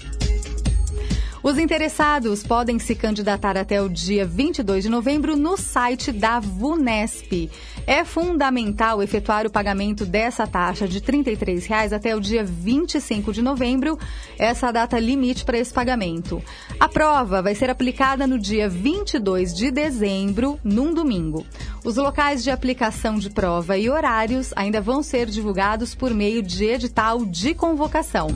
Os 1.43 1.57
interessados 1.57 2.41
podem 2.41 2.79
se 2.79 2.95
candidatar 2.95 3.57
até 3.57 3.81
o 3.81 3.89
dia 3.89 4.25
22 4.25 4.85
de 4.85 4.89
novembro 4.89 5.35
no 5.35 5.57
site 5.57 6.09
da 6.09 6.39
VUNESP. 6.39 7.51
É 7.85 8.05
fundamental 8.05 9.03
efetuar 9.03 9.45
o 9.45 9.51
pagamento 9.51 10.05
dessa 10.05 10.47
taxa 10.47 10.87
de 10.87 11.01
33 11.01 11.65
reais 11.65 11.91
até 11.91 12.15
o 12.15 12.21
dia 12.21 12.45
25 12.45 13.33
de 13.33 13.41
novembro, 13.41 13.99
essa 14.39 14.71
data 14.71 14.97
limite 14.97 15.43
para 15.43 15.57
esse 15.57 15.73
pagamento. 15.73 16.41
A 16.79 16.87
prova 16.87 17.41
vai 17.41 17.53
ser 17.53 17.69
aplicada 17.69 18.25
no 18.25 18.39
dia 18.39 18.69
22 18.69 19.53
de 19.53 19.69
dezembro, 19.69 20.57
num 20.63 20.93
domingo. 20.93 21.45
Os 21.83 21.97
locais 21.97 22.41
de 22.41 22.51
aplicação 22.51 23.19
de 23.19 23.29
prova 23.29 23.77
e 23.77 23.89
horários 23.89 24.53
ainda 24.55 24.79
vão 24.79 25.03
ser 25.03 25.25
divulgados 25.25 25.93
por 25.93 26.13
meio 26.13 26.41
de 26.41 26.63
edital 26.63 27.25
de 27.25 27.53
convocação. 27.53 28.27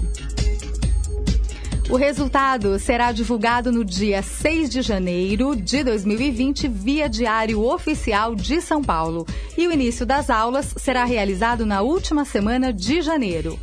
O 1.89 1.95
resultado 1.95 2.77
será 2.79 3.13
divulgado 3.13 3.71
no 3.71 3.85
dia 3.85 4.21
6 4.21 4.69
de 4.69 4.81
janeiro 4.81 5.55
de 5.55 5.85
2020 5.85 6.67
via 6.67 7.07
Diário 7.07 7.63
Oficial 7.63 8.35
de 8.35 8.59
São 8.59 8.83
Paulo. 8.83 9.25
E 9.57 9.65
o 9.65 9.71
início 9.71 10.05
das 10.05 10.29
aulas 10.29 10.73
será 10.75 11.05
realizado 11.05 11.65
na 11.65 11.81
última 11.81 12.25
semana 12.25 12.73
de 12.73 13.01
janeiro. 13.01 13.57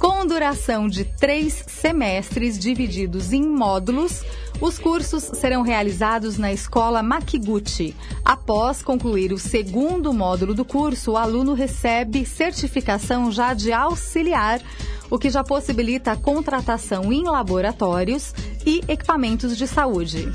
Com 0.00 0.26
duração 0.26 0.88
de 0.88 1.04
três 1.04 1.64
semestres 1.66 2.58
divididos 2.58 3.34
em 3.34 3.42
módulos, 3.42 4.24
os 4.60 4.78
cursos 4.78 5.22
serão 5.22 5.62
realizados 5.62 6.38
na 6.38 6.52
Escola 6.52 7.02
Makiguchi. 7.02 7.94
Após 8.24 8.82
concluir 8.82 9.32
o 9.32 9.38
segundo 9.38 10.12
módulo 10.12 10.54
do 10.54 10.64
curso, 10.64 11.12
o 11.12 11.16
aluno 11.16 11.54
recebe 11.54 12.24
certificação 12.24 13.30
já 13.30 13.52
de 13.54 13.72
auxiliar 13.72 14.60
o 15.10 15.18
que 15.18 15.30
já 15.30 15.44
possibilita 15.44 16.12
a 16.12 16.16
contratação 16.16 17.12
em 17.12 17.24
laboratórios 17.24 18.34
e 18.64 18.82
equipamentos 18.88 19.56
de 19.56 19.66
saúde. 19.66 20.26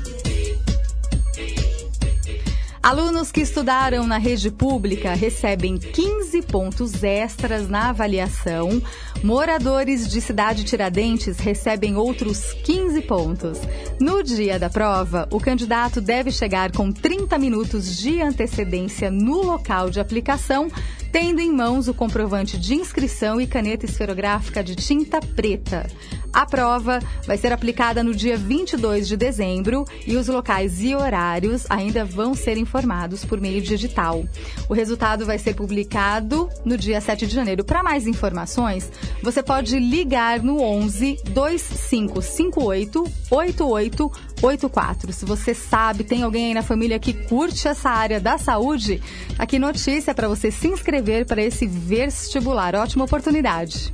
Alunos 2.82 3.30
que 3.30 3.40
estudaram 3.40 4.08
na 4.08 4.18
rede 4.18 4.50
pública 4.50 5.14
recebem 5.14 5.78
15 5.78 6.42
pontos 6.42 7.04
extras 7.04 7.68
na 7.68 7.90
avaliação. 7.90 8.82
Moradores 9.22 10.08
de 10.08 10.20
Cidade 10.20 10.64
Tiradentes 10.64 11.38
recebem 11.38 11.96
outros 11.96 12.52
15 12.64 13.02
pontos. 13.02 13.60
No 14.00 14.20
dia 14.20 14.58
da 14.58 14.68
prova, 14.68 15.28
o 15.30 15.38
candidato 15.38 16.00
deve 16.00 16.32
chegar 16.32 16.72
com 16.72 16.90
30 16.90 17.38
minutos 17.38 17.96
de 17.96 18.20
antecedência 18.20 19.12
no 19.12 19.42
local 19.42 19.88
de 19.88 20.00
aplicação 20.00 20.68
tendo 21.12 21.40
em 21.40 21.52
mãos 21.52 21.88
o 21.88 21.94
comprovante 21.94 22.58
de 22.58 22.74
inscrição 22.74 23.38
e 23.38 23.46
caneta 23.46 23.84
esferográfica 23.84 24.64
de 24.64 24.74
tinta 24.74 25.20
preta. 25.20 25.86
A 26.32 26.46
prova 26.46 26.98
vai 27.26 27.36
ser 27.36 27.52
aplicada 27.52 28.02
no 28.02 28.14
dia 28.14 28.38
22 28.38 29.06
de 29.06 29.18
dezembro 29.18 29.84
e 30.06 30.16
os 30.16 30.28
locais 30.28 30.82
e 30.82 30.94
horários 30.94 31.66
ainda 31.68 32.06
vão 32.06 32.34
ser 32.34 32.56
informados 32.56 33.22
por 33.22 33.38
meio 33.38 33.60
digital. 33.60 34.24
O 34.68 34.72
resultado 34.72 35.26
vai 35.26 35.38
ser 35.38 35.54
publicado 35.54 36.48
no 36.64 36.78
dia 36.78 37.02
7 37.02 37.26
de 37.26 37.34
janeiro. 37.34 37.64
Para 37.64 37.82
mais 37.82 38.06
informações, 38.06 38.90
você 39.22 39.42
pode 39.42 39.78
ligar 39.78 40.42
no 40.42 40.62
11 40.62 41.18
2558 41.24 43.04
8884. 43.30 45.12
Se 45.12 45.26
você 45.26 45.52
sabe, 45.54 46.02
tem 46.02 46.22
alguém 46.22 46.46
aí 46.46 46.54
na 46.54 46.62
família 46.62 46.98
que 46.98 47.12
curte 47.12 47.68
essa 47.68 47.90
área 47.90 48.18
da 48.18 48.38
saúde, 48.38 49.02
aqui 49.38 49.58
notícia 49.58 50.14
para 50.14 50.28
você 50.28 50.50
se 50.50 50.68
inscrever 50.68 51.26
para 51.26 51.42
esse 51.42 51.66
vestibular. 51.66 52.74
Ótima 52.74 53.04
oportunidade. 53.04 53.92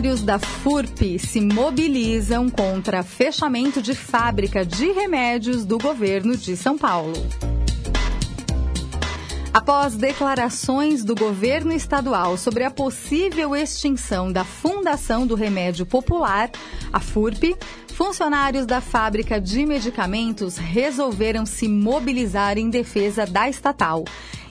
Funcionários 0.00 0.22
da 0.22 0.38
FURP 0.38 1.18
se 1.18 1.42
mobilizam 1.42 2.48
contra 2.48 3.02
fechamento 3.02 3.82
de 3.82 3.94
fábrica 3.94 4.64
de 4.64 4.90
remédios 4.92 5.66
do 5.66 5.76
governo 5.76 6.38
de 6.38 6.56
São 6.56 6.78
Paulo. 6.78 7.12
Após 9.52 9.96
declarações 9.96 11.04
do 11.04 11.14
governo 11.14 11.70
estadual 11.70 12.38
sobre 12.38 12.64
a 12.64 12.70
possível 12.70 13.54
extinção 13.54 14.32
da 14.32 14.42
Fundação 14.42 15.26
do 15.26 15.34
Remédio 15.34 15.84
Popular, 15.84 16.50
a 16.90 16.98
FURP, 16.98 17.54
funcionários 17.88 18.64
da 18.64 18.80
fábrica 18.80 19.38
de 19.38 19.66
medicamentos 19.66 20.56
resolveram 20.56 21.44
se 21.44 21.68
mobilizar 21.68 22.56
em 22.56 22.70
defesa 22.70 23.26
da 23.26 23.50
estatal. 23.50 24.04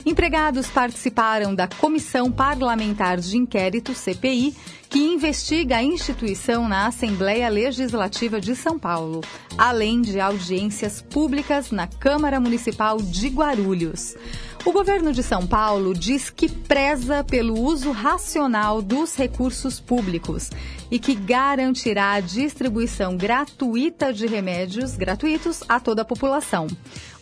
Empregados 0.04 0.66
participaram 0.68 1.54
da 1.54 1.68
Comissão 1.68 2.32
Parlamentar 2.32 3.18
de 3.18 3.36
Inquérito, 3.36 3.94
CPI, 3.94 4.56
que 4.88 4.98
investiga 4.98 5.76
a 5.76 5.82
instituição 5.82 6.66
na 6.66 6.86
Assembleia 6.86 7.48
Legislativa 7.48 8.40
de 8.40 8.56
São 8.56 8.78
Paulo, 8.78 9.20
além 9.58 10.00
de 10.00 10.18
audiências 10.18 11.02
públicas 11.02 11.70
na 11.70 11.86
Câmara 11.86 12.40
Municipal 12.40 12.96
de 12.96 13.28
Guarulhos. 13.28 14.16
O 14.64 14.72
governo 14.72 15.12
de 15.12 15.22
São 15.22 15.46
Paulo 15.46 15.94
diz 15.94 16.28
que 16.28 16.48
preza 16.48 17.22
pelo 17.22 17.58
uso 17.58 17.92
racional 17.92 18.82
dos 18.82 19.14
recursos 19.14 19.80
públicos 19.80 20.50
e 20.90 20.98
que 20.98 21.14
garantirá 21.14 22.12
a 22.12 22.20
distribuição 22.20 23.16
gratuita 23.16 24.12
de 24.12 24.26
remédios 24.26 24.96
gratuitos 24.96 25.62
a 25.68 25.78
toda 25.78 26.02
a 26.02 26.04
população. 26.04 26.66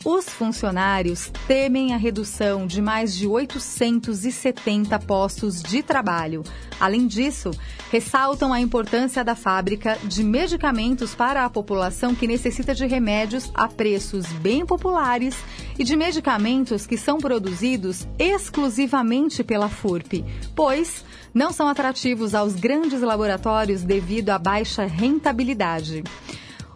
Os 0.05 0.29
funcionários 0.29 1.31
temem 1.47 1.93
a 1.93 1.97
redução 1.97 2.67
de 2.67 2.81
mais 2.81 3.15
de 3.15 3.27
870 3.27 4.99
postos 5.01 5.61
de 5.61 5.83
trabalho. 5.83 6.45
Além 6.81 7.07
disso, 7.07 7.51
ressaltam 7.91 8.53
a 8.53 8.61
importância 8.61 9.25
da 9.25 9.35
fábrica 9.35 9.99
de 10.05 10.23
medicamentos 10.23 11.15
para 11.15 11.45
a 11.45 11.51
população 11.51 12.15
que 12.15 12.29
necessita 12.29 12.75
de 12.75 12.87
remédios 12.87 13.51
a 13.53 13.67
preços 13.67 14.27
bem 14.35 14.65
populares 14.65 15.37
e 15.77 15.83
de 15.83 15.97
medicamentos 15.97 16.87
que 16.87 16.97
são 16.97 17.19
produzidos 17.19 18.07
exclusivamente 18.19 19.43
pela 19.43 19.69
FURP, 19.69 20.25
pois 20.55 21.05
não 21.33 21.53
são 21.53 21.69
atrativos 21.69 22.35
aos 22.35 22.55
grandes 22.55 23.01
laboratórios 23.01 23.83
devido 23.83 24.31
à 24.31 24.39
baixa 24.39 24.85
rentabilidade. 24.85 26.03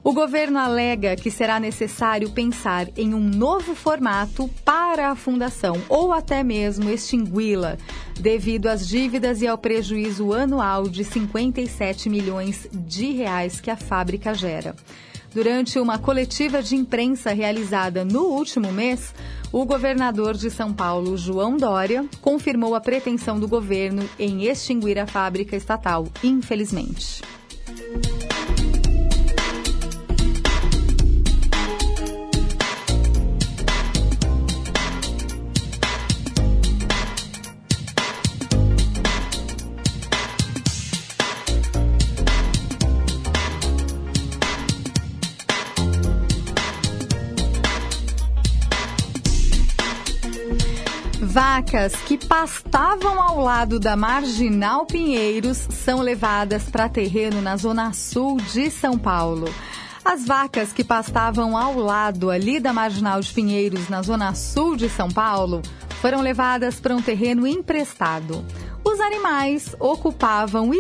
O 0.05 0.13
governo 0.13 0.59
alega 0.59 1.15
que 1.15 1.31
será 1.31 1.61
necessário 1.61 2.31
pensar 2.31 2.89
em 2.97 3.15
um 3.15 3.21
novo 3.21 3.73
formato 3.73 4.51
para 4.65 5.11
a 5.11 5.15
fundação 5.15 5.81
ou 5.89 6.13
até 6.13 6.43
mesmo 6.43 6.91
extingui-la, 6.91 7.77
devido 8.19 8.67
às 8.67 8.87
dívidas 8.89 9.43
e 9.43 9.47
ao 9.47 9.57
prejuízo 9.57 10.33
anual 10.33 10.89
de 10.89 11.05
57 11.05 12.11
milhões 12.11 12.67
de 12.73 13.13
reais 13.13 13.61
que 13.61 13.71
a 13.71 13.77
fábrica 13.77 14.35
gera. 14.35 14.75
Durante 15.35 15.79
uma 15.79 15.99
coletiva 15.99 16.63
de 16.63 16.77
imprensa 16.77 17.33
realizada 17.33 18.05
no 18.05 18.25
último 18.25 18.71
mês, 18.71 19.15
o 19.51 19.65
governador 19.65 20.35
de 20.35 20.51
São 20.51 20.73
Paulo, 20.75 21.17
João 21.17 21.57
Dória, 21.57 22.05
confirmou 22.21 22.75
a 22.75 22.81
pretensão 22.81 23.41
do 23.41 23.49
governo 23.49 24.09
em 24.19 24.45
extinguir 24.45 24.99
a 24.99 25.07
fábrica 25.07 25.57
estatal, 25.57 26.07
infelizmente. 26.23 27.23
Vacas 51.33 51.95
que 52.07 52.19
pastavam 52.19 53.19
ao 53.19 53.41
lado 53.41 53.81
da 53.81 53.97
Marginal 53.97 54.85
Pinheiros 54.85 55.67
são 55.71 56.03
levadas 56.03 56.65
para 56.65 56.91
terreno 56.91 57.41
na 57.41 57.57
zona 57.57 57.95
sul 57.95 58.37
de 58.37 58.71
São 58.71 58.99
Paulo. 58.99 59.49
As 60.05 60.27
vacas 60.27 60.75
que 60.75 60.85
pastavam 60.85 61.57
ao 61.57 61.79
lado 61.79 62.29
ali 62.29 62.61
da 62.61 62.71
Marginal 62.71 63.19
de 63.19 63.33
Pinheiros, 63.33 63.89
na 63.89 64.03
zona 64.03 64.35
sul 64.35 64.77
de 64.77 64.91
São 64.91 65.11
Paulo, 65.11 65.63
foram 66.03 66.21
levadas 66.21 66.79
para 66.79 66.95
um 66.95 67.01
terreno 67.01 67.47
emprestado. 67.47 68.45
Os 68.85 69.01
animais 69.01 69.75
ocupavam 69.81 70.71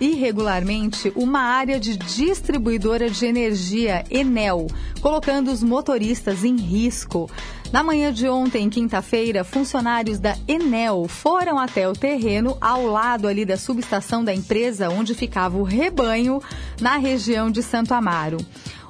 irregularmente 0.00 1.12
uma 1.16 1.40
área 1.40 1.80
de 1.80 1.96
distribuidora 1.96 3.10
de 3.10 3.26
energia 3.26 4.04
Enel, 4.08 4.68
colocando 5.00 5.50
os 5.50 5.64
motoristas 5.64 6.44
em 6.44 6.56
risco. 6.56 7.28
Na 7.72 7.84
manhã 7.84 8.12
de 8.12 8.28
ontem, 8.28 8.68
quinta-feira, 8.68 9.44
funcionários 9.44 10.18
da 10.18 10.36
Enel 10.48 11.06
foram 11.06 11.56
até 11.56 11.88
o 11.88 11.92
terreno 11.92 12.56
ao 12.60 12.84
lado 12.84 13.28
ali 13.28 13.44
da 13.44 13.56
subestação 13.56 14.24
da 14.24 14.34
empresa 14.34 14.90
onde 14.90 15.14
ficava 15.14 15.56
o 15.56 15.62
rebanho, 15.62 16.42
na 16.80 16.96
região 16.96 17.48
de 17.48 17.62
Santo 17.62 17.94
Amaro. 17.94 18.38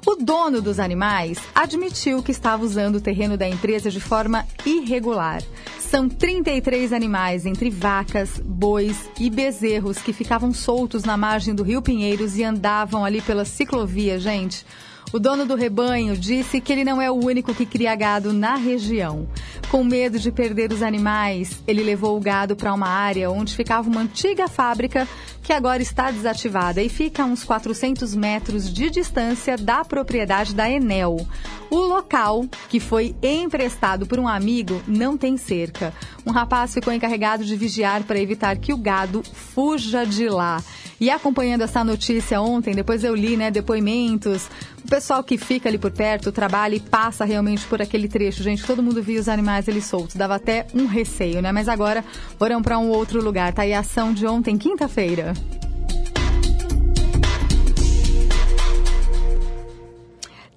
O 0.06 0.16
dono 0.16 0.62
dos 0.62 0.80
animais 0.80 1.38
admitiu 1.54 2.22
que 2.22 2.30
estava 2.30 2.64
usando 2.64 2.96
o 2.96 3.00
terreno 3.02 3.36
da 3.36 3.46
empresa 3.46 3.90
de 3.90 4.00
forma 4.00 4.46
irregular. 4.64 5.42
São 5.78 6.08
33 6.08 6.94
animais, 6.94 7.44
entre 7.44 7.68
vacas, 7.68 8.40
bois 8.42 9.10
e 9.18 9.28
bezerros, 9.28 9.98
que 9.98 10.14
ficavam 10.14 10.54
soltos 10.54 11.04
na 11.04 11.18
margem 11.18 11.54
do 11.54 11.62
Rio 11.62 11.82
Pinheiros 11.82 12.38
e 12.38 12.44
andavam 12.44 13.04
ali 13.04 13.20
pela 13.20 13.44
ciclovia, 13.44 14.18
gente. 14.18 14.64
O 15.12 15.18
dono 15.18 15.44
do 15.44 15.56
rebanho 15.56 16.16
disse 16.16 16.60
que 16.60 16.72
ele 16.72 16.84
não 16.84 17.02
é 17.02 17.10
o 17.10 17.14
único 17.14 17.52
que 17.52 17.66
cria 17.66 17.96
gado 17.96 18.32
na 18.32 18.54
região. 18.54 19.26
Com 19.68 19.82
medo 19.82 20.20
de 20.20 20.30
perder 20.30 20.72
os 20.72 20.82
animais, 20.82 21.60
ele 21.66 21.82
levou 21.82 22.16
o 22.16 22.20
gado 22.20 22.54
para 22.54 22.72
uma 22.72 22.86
área 22.86 23.28
onde 23.28 23.56
ficava 23.56 23.88
uma 23.88 24.02
antiga 24.02 24.46
fábrica 24.46 25.08
que 25.42 25.52
agora 25.52 25.82
está 25.82 26.12
desativada 26.12 26.80
e 26.80 26.88
fica 26.88 27.24
a 27.24 27.26
uns 27.26 27.42
400 27.42 28.14
metros 28.14 28.72
de 28.72 28.88
distância 28.88 29.56
da 29.56 29.84
propriedade 29.84 30.54
da 30.54 30.70
Enel. 30.70 31.26
O 31.68 31.76
local, 31.76 32.44
que 32.68 32.78
foi 32.78 33.16
emprestado 33.20 34.06
por 34.06 34.20
um 34.20 34.28
amigo, 34.28 34.80
não 34.86 35.16
tem 35.16 35.36
cerca. 35.36 35.92
Um 36.24 36.30
rapaz 36.30 36.72
ficou 36.72 36.92
encarregado 36.92 37.44
de 37.44 37.56
vigiar 37.56 38.04
para 38.04 38.20
evitar 38.20 38.56
que 38.58 38.72
o 38.72 38.76
gado 38.76 39.24
fuja 39.24 40.04
de 40.04 40.28
lá. 40.28 40.62
E 41.00 41.08
acompanhando 41.08 41.62
essa 41.62 41.82
notícia 41.82 42.40
ontem, 42.42 42.74
depois 42.74 43.02
eu 43.02 43.14
li, 43.14 43.36
né, 43.36 43.50
depoimentos, 43.50 44.50
pessoal 44.90 45.22
que 45.22 45.38
fica 45.38 45.68
ali 45.68 45.78
por 45.78 45.92
perto, 45.92 46.32
trabalha 46.32 46.74
e 46.74 46.80
passa 46.80 47.24
realmente 47.24 47.64
por 47.66 47.80
aquele 47.80 48.08
trecho. 48.08 48.42
Gente, 48.42 48.66
todo 48.66 48.82
mundo 48.82 49.00
via 49.00 49.20
os 49.20 49.28
animais 49.28 49.68
ali 49.68 49.80
soltos, 49.80 50.16
dava 50.16 50.34
até 50.34 50.66
um 50.74 50.86
receio, 50.86 51.40
né? 51.40 51.52
Mas 51.52 51.68
agora 51.68 52.04
foram 52.36 52.60
para 52.60 52.76
um 52.76 52.88
outro 52.88 53.22
lugar. 53.22 53.52
Tá 53.52 53.62
aí 53.62 53.72
a 53.72 53.78
ação 53.78 54.12
de 54.12 54.26
ontem, 54.26 54.58
quinta-feira. 54.58 55.32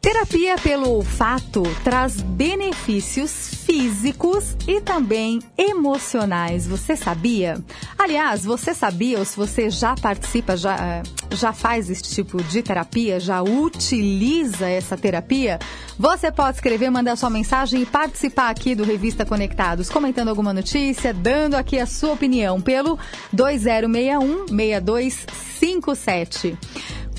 Terapia 0.03 0.55
pelo 0.57 0.89
olfato 0.89 1.63
traz 1.81 2.19
benefícios 2.19 3.63
físicos 3.65 4.57
e 4.67 4.81
também 4.81 5.39
emocionais. 5.57 6.67
Você 6.67 6.97
sabia? 6.97 7.57
Aliás, 7.97 8.43
você 8.43 8.73
sabia 8.73 9.19
ou 9.19 9.23
se 9.23 9.37
você 9.37 9.69
já 9.69 9.95
participa, 9.95 10.57
já, 10.57 10.75
eh, 10.75 11.03
já 11.31 11.53
faz 11.53 11.89
esse 11.89 12.03
tipo 12.03 12.43
de 12.43 12.61
terapia, 12.61 13.17
já 13.17 13.41
utiliza 13.41 14.67
essa 14.67 14.97
terapia? 14.97 15.57
Você 15.97 16.29
pode 16.29 16.57
escrever, 16.57 16.89
mandar 16.89 17.15
sua 17.15 17.29
mensagem 17.29 17.83
e 17.83 17.85
participar 17.85 18.49
aqui 18.49 18.75
do 18.75 18.83
Revista 18.83 19.25
Conectados, 19.25 19.89
comentando 19.89 20.27
alguma 20.27 20.53
notícia, 20.53 21.13
dando 21.13 21.55
aqui 21.55 21.79
a 21.79 21.85
sua 21.85 22.11
opinião 22.11 22.59
pelo 22.59 22.99
2061 23.31 24.49
6257. 24.49 26.57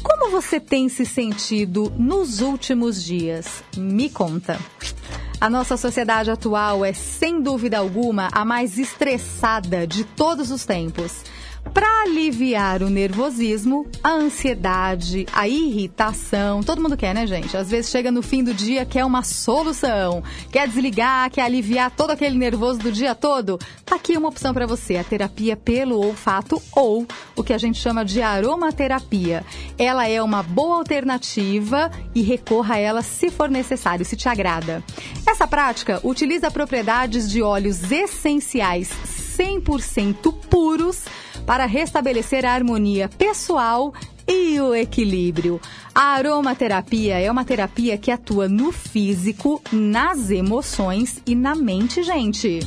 Como 0.05 0.31
você 0.31 0.61
tem 0.61 0.89
se 0.89 1.07
sentido 1.07 1.91
nos 1.99 2.43
últimos 2.43 3.03
dias? 3.03 3.65
Me 3.75 4.11
conta. 4.11 4.59
A 5.41 5.51
nossa 5.51 5.77
sociedade 5.77 6.31
atual 6.31 6.85
é, 6.85 6.93
sem 6.93 7.41
dúvida 7.43 7.79
alguma, 7.79 8.29
a 8.31 8.45
mais 8.45 8.79
estressada 8.79 9.87
de 9.87 10.05
todos 10.05 10.51
os 10.51 10.65
tempos 10.65 11.25
para 11.73 12.03
aliviar 12.03 12.83
o 12.83 12.91
nervosismo, 12.91 13.87
a 14.03 14.13
ansiedade, 14.13 15.27
a 15.33 15.49
irritação. 15.49 16.63
Todo 16.63 16.83
mundo 16.83 16.97
quer, 16.97 17.15
né, 17.15 17.27
gente? 17.27 17.57
Às 17.57 17.71
vezes 17.71 17.91
chega 17.91 18.11
no 18.11 18.23
fim 18.23 18.45
do 18.45 18.53
dia, 18.53 18.85
quer 18.85 19.05
uma 19.05 19.23
solução, 19.23 20.23
quer 20.53 20.69
desligar, 20.69 21.31
quer 21.31 21.43
aliviar 21.43 21.91
todo 21.91 22.11
aquele 22.11 22.37
nervoso 22.37 22.79
do 22.81 22.93
dia 22.93 23.15
todo. 23.15 23.59
Tá 23.85 23.97
aqui 23.97 24.17
uma 24.17 24.29
opção 24.29 24.53
para 24.53 24.67
você, 24.67 24.97
a 24.97 25.05
terapia 25.05 25.57
pelo 25.57 26.05
olfato 26.05 26.61
ou 26.73 27.07
o 27.35 27.43
que 27.43 27.53
a 27.53 27.59
gente 27.59 27.79
chama 27.79 28.05
de 28.05 28.21
aromaterapia. 28.21 29.45
Ela 29.79 30.07
é 30.07 30.23
uma 30.23 30.43
boa 30.43 30.77
alternativa 30.77 31.91
e 32.15 32.23
recorra 32.23 32.75
a 32.75 32.79
ela 32.79 33.03
se 33.03 33.31
for 33.31 33.49
necessário, 33.49 34.05
se 34.05 34.17
te 34.17 34.29
agrada. 34.29 34.83
Essa 35.27 35.47
prática 35.47 36.01
utiliza 36.05 36.51
propriedades 36.51 37.31
de 37.31 37.43
óleos 37.43 37.91
essenciais 37.91 39.24
100% 39.37 40.35
puros 40.49 41.05
para 41.47 41.67
restabelecer 41.67 42.45
a 42.45 42.53
harmonia 42.53 43.09
pessoal 43.09 43.93
e 44.27 44.59
o 44.61 44.75
equilíbrio. 44.75 45.61
A 45.95 46.15
aromaterapia 46.15 47.19
é 47.19 47.31
uma 47.31 47.45
terapia 47.45 47.99
que 47.99 48.11
atua 48.11 48.49
no 48.49 48.73
físico, 48.73 49.63
nas 49.71 50.31
emoções 50.31 51.21
e 51.27 51.35
na 51.35 51.55
mente, 51.55 52.03
gente. 52.03 52.61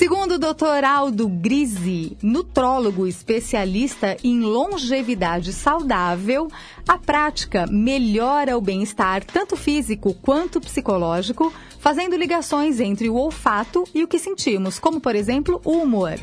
Segundo 0.00 0.36
o 0.36 0.38
Dr. 0.38 0.82
Aldo 0.82 1.28
Grisi, 1.28 2.16
nutrólogo 2.22 3.06
especialista 3.06 4.16
em 4.24 4.40
longevidade 4.40 5.52
saudável, 5.52 6.48
a 6.88 6.96
prática 6.96 7.66
melhora 7.66 8.56
o 8.56 8.62
bem-estar 8.62 9.22
tanto 9.22 9.56
físico 9.56 10.14
quanto 10.14 10.58
psicológico, 10.58 11.52
fazendo 11.80 12.16
ligações 12.16 12.78
entre 12.78 13.08
o 13.08 13.16
olfato 13.16 13.84
e 13.92 14.04
o 14.04 14.08
que 14.08 14.18
sentimos, 14.18 14.78
como 14.78 15.00
por 15.00 15.16
exemplo 15.16 15.60
o 15.64 15.72
humor. 15.72 16.14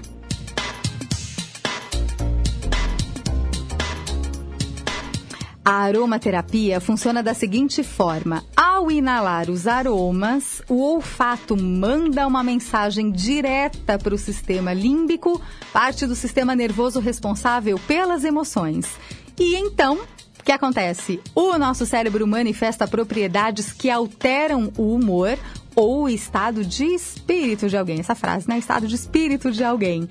A 5.65 5.81
aromaterapia 5.81 6.79
funciona 6.79 7.21
da 7.21 7.33
seguinte 7.33 7.83
forma: 7.83 8.41
ao 8.55 8.89
inalar 8.89 9.49
os 9.49 9.67
aromas, 9.67 10.61
o 10.69 10.81
olfato 10.81 11.61
manda 11.61 12.25
uma 12.25 12.41
mensagem 12.41 13.11
direta 13.11 13.97
para 13.97 14.15
o 14.15 14.17
sistema 14.17 14.71
límbico, 14.71 15.41
parte 15.73 16.05
do 16.05 16.15
sistema 16.15 16.55
nervoso 16.55 17.01
responsável 17.01 17.77
pelas 17.85 18.23
emoções. 18.23 18.87
E 19.37 19.57
então, 19.57 19.99
que 20.47 20.53
acontece? 20.53 21.19
O 21.35 21.57
nosso 21.57 21.85
cérebro 21.85 22.25
manifesta 22.25 22.87
propriedades 22.87 23.73
que 23.73 23.89
alteram 23.89 24.71
o 24.77 24.95
humor 24.95 25.37
ou 25.75 26.03
o 26.03 26.09
estado 26.09 26.63
de 26.63 26.85
espírito 26.85 27.67
de 27.67 27.75
alguém. 27.75 27.99
Essa 27.99 28.15
frase, 28.15 28.47
né? 28.47 28.57
Estado 28.57 28.87
de 28.87 28.95
espírito 28.95 29.51
de 29.51 29.61
alguém. 29.61 30.07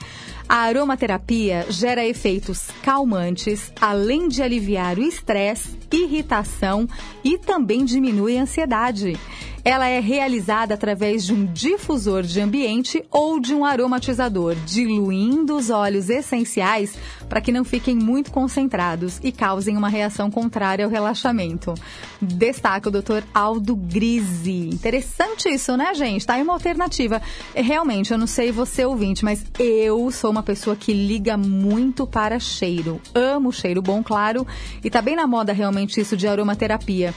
A 0.46 0.56
aromaterapia 0.56 1.64
gera 1.70 2.04
efeitos 2.04 2.68
calmantes, 2.82 3.72
além 3.80 4.28
de 4.28 4.42
aliviar 4.42 4.98
o 4.98 5.02
estresse, 5.02 5.78
irritação 5.90 6.86
e 7.24 7.38
também 7.38 7.86
diminui 7.86 8.36
a 8.36 8.42
ansiedade. 8.42 9.18
Ela 9.64 9.88
é 9.88 9.98
realizada 9.98 10.74
através 10.74 11.24
de 11.24 11.32
um 11.32 11.46
difusor 11.46 12.22
de 12.22 12.40
ambiente 12.40 13.02
ou 13.10 13.40
de 13.40 13.52
um 13.52 13.64
aromatizador, 13.64 14.54
diluindo 14.66 15.56
os 15.56 15.70
óleos 15.70 16.08
essenciais 16.08 16.96
para 17.28 17.40
que 17.40 17.52
não 17.52 17.64
fiquem 17.64 17.94
muito 17.94 18.30
concentrados 18.30 19.20
e 19.22 19.32
causem 19.32 19.76
uma 19.76 19.88
reação 19.88 20.30
contrária 20.30 20.84
ao 20.84 20.90
relaxamento. 20.90 21.74
Destaca 22.20 22.88
o 22.88 22.92
Dr. 22.92 23.22
Aldo 23.34 23.76
Grise. 23.76 24.70
Interessante 24.72 25.48
isso, 25.48 25.76
né, 25.76 25.94
gente? 25.94 26.26
Tá 26.26 26.34
aí 26.34 26.42
uma 26.42 26.52
alternativa. 26.52 27.20
É, 27.54 27.62
realmente, 27.62 28.12
eu 28.12 28.18
não 28.18 28.26
sei 28.26 28.50
você 28.52 28.84
ouvinte, 28.84 29.24
mas 29.24 29.44
eu 29.58 30.10
sou 30.10 30.30
uma 30.30 30.42
pessoa 30.42 30.76
que 30.76 30.92
liga 30.92 31.36
muito 31.36 32.06
para 32.06 32.38
cheiro. 32.38 33.00
Amo 33.14 33.52
cheiro 33.52 33.82
bom, 33.82 34.02
claro, 34.02 34.46
e 34.82 34.90
tá 34.90 35.02
bem 35.02 35.16
na 35.16 35.26
moda 35.26 35.52
realmente 35.52 36.00
isso 36.00 36.16
de 36.16 36.26
aromaterapia. 36.26 37.14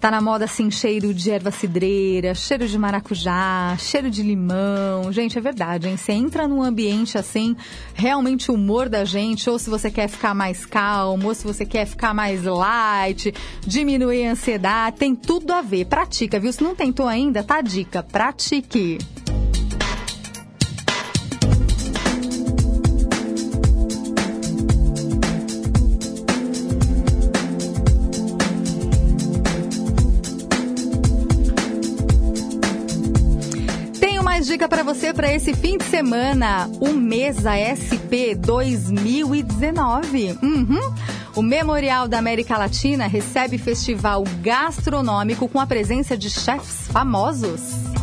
Tá 0.00 0.12
na 0.12 0.20
moda 0.20 0.44
assim, 0.44 0.70
cheiro 0.70 1.12
de 1.12 1.28
erva 1.28 1.50
cidreira, 1.50 2.32
cheiro 2.32 2.68
de 2.68 2.78
maracujá, 2.78 3.76
cheiro 3.80 4.08
de 4.08 4.22
limão. 4.22 5.12
Gente, 5.12 5.36
é 5.36 5.40
verdade, 5.40 5.88
hein? 5.88 5.96
Você 5.96 6.12
entra 6.12 6.46
num 6.46 6.62
ambiente 6.62 7.18
assim, 7.18 7.56
realmente 7.94 8.48
o 8.48 8.54
humor 8.54 8.88
da 8.88 9.04
gente, 9.04 9.47
ou 9.48 9.58
se 9.58 9.70
você 9.70 9.90
quer 9.90 10.08
ficar 10.08 10.34
mais 10.34 10.64
calmo, 10.66 11.34
se 11.34 11.44
você 11.44 11.64
quer 11.64 11.86
ficar 11.86 12.14
mais 12.14 12.44
light, 12.44 13.32
diminuir 13.66 14.26
a 14.26 14.32
ansiedade, 14.32 14.96
tem 14.96 15.14
tudo 15.14 15.52
a 15.52 15.62
ver. 15.62 15.86
Pratica, 15.86 16.38
viu? 16.38 16.52
Se 16.52 16.62
não 16.62 16.74
tentou 16.74 17.06
ainda, 17.06 17.42
tá 17.42 17.60
dica. 17.60 18.02
Pratique. 18.02 18.98
Dica 34.48 34.66
para 34.66 34.82
você 34.82 35.12
para 35.12 35.30
esse 35.30 35.52
fim 35.52 35.76
de 35.76 35.84
semana, 35.84 36.70
o 36.80 36.94
Mesa 36.94 37.52
SP 37.52 38.32
2019. 38.34 40.38
Uhum. 40.42 40.94
O 41.36 41.42
Memorial 41.42 42.08
da 42.08 42.18
América 42.18 42.56
Latina 42.56 43.06
recebe 43.06 43.58
festival 43.58 44.24
gastronômico 44.40 45.46
com 45.48 45.60
a 45.60 45.66
presença 45.66 46.16
de 46.16 46.30
chefs 46.30 46.88
famosos. 46.90 47.97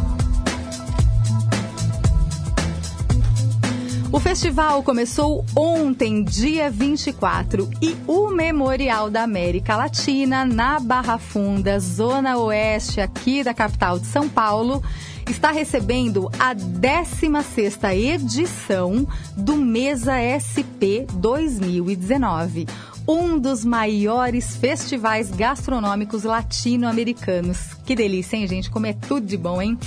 O 4.15 4.19
festival 4.21 4.81
começou 4.81 5.43
ontem, 5.53 6.23
dia 6.23 6.71
24, 6.71 7.69
e 7.81 7.97
o 8.07 8.29
Memorial 8.29 9.09
da 9.09 9.23
América 9.23 9.75
Latina, 9.75 10.45
na 10.45 10.79
Barra 10.79 11.17
Funda, 11.17 11.77
zona 11.81 12.37
oeste 12.37 13.01
aqui 13.01 13.43
da 13.43 13.53
capital 13.53 13.99
de 13.99 14.05
São 14.05 14.29
Paulo, 14.29 14.81
está 15.29 15.51
recebendo 15.51 16.31
a 16.39 16.55
16ª 16.55 17.93
edição 17.93 19.05
do 19.35 19.57
Mesa 19.57 20.13
SP 20.31 21.03
2019 21.15 22.67
um 23.05 23.37
dos 23.37 23.65
maiores 23.65 24.55
festivais 24.55 25.29
gastronômicos 25.29 26.23
latino-americanos. 26.23 27.73
Que 27.85 27.93
delícia, 27.93 28.37
hein, 28.37 28.47
gente? 28.47 28.71
Comer 28.71 28.95
tudo 28.95 29.27
de 29.27 29.37
bom, 29.37 29.61
hein? 29.61 29.77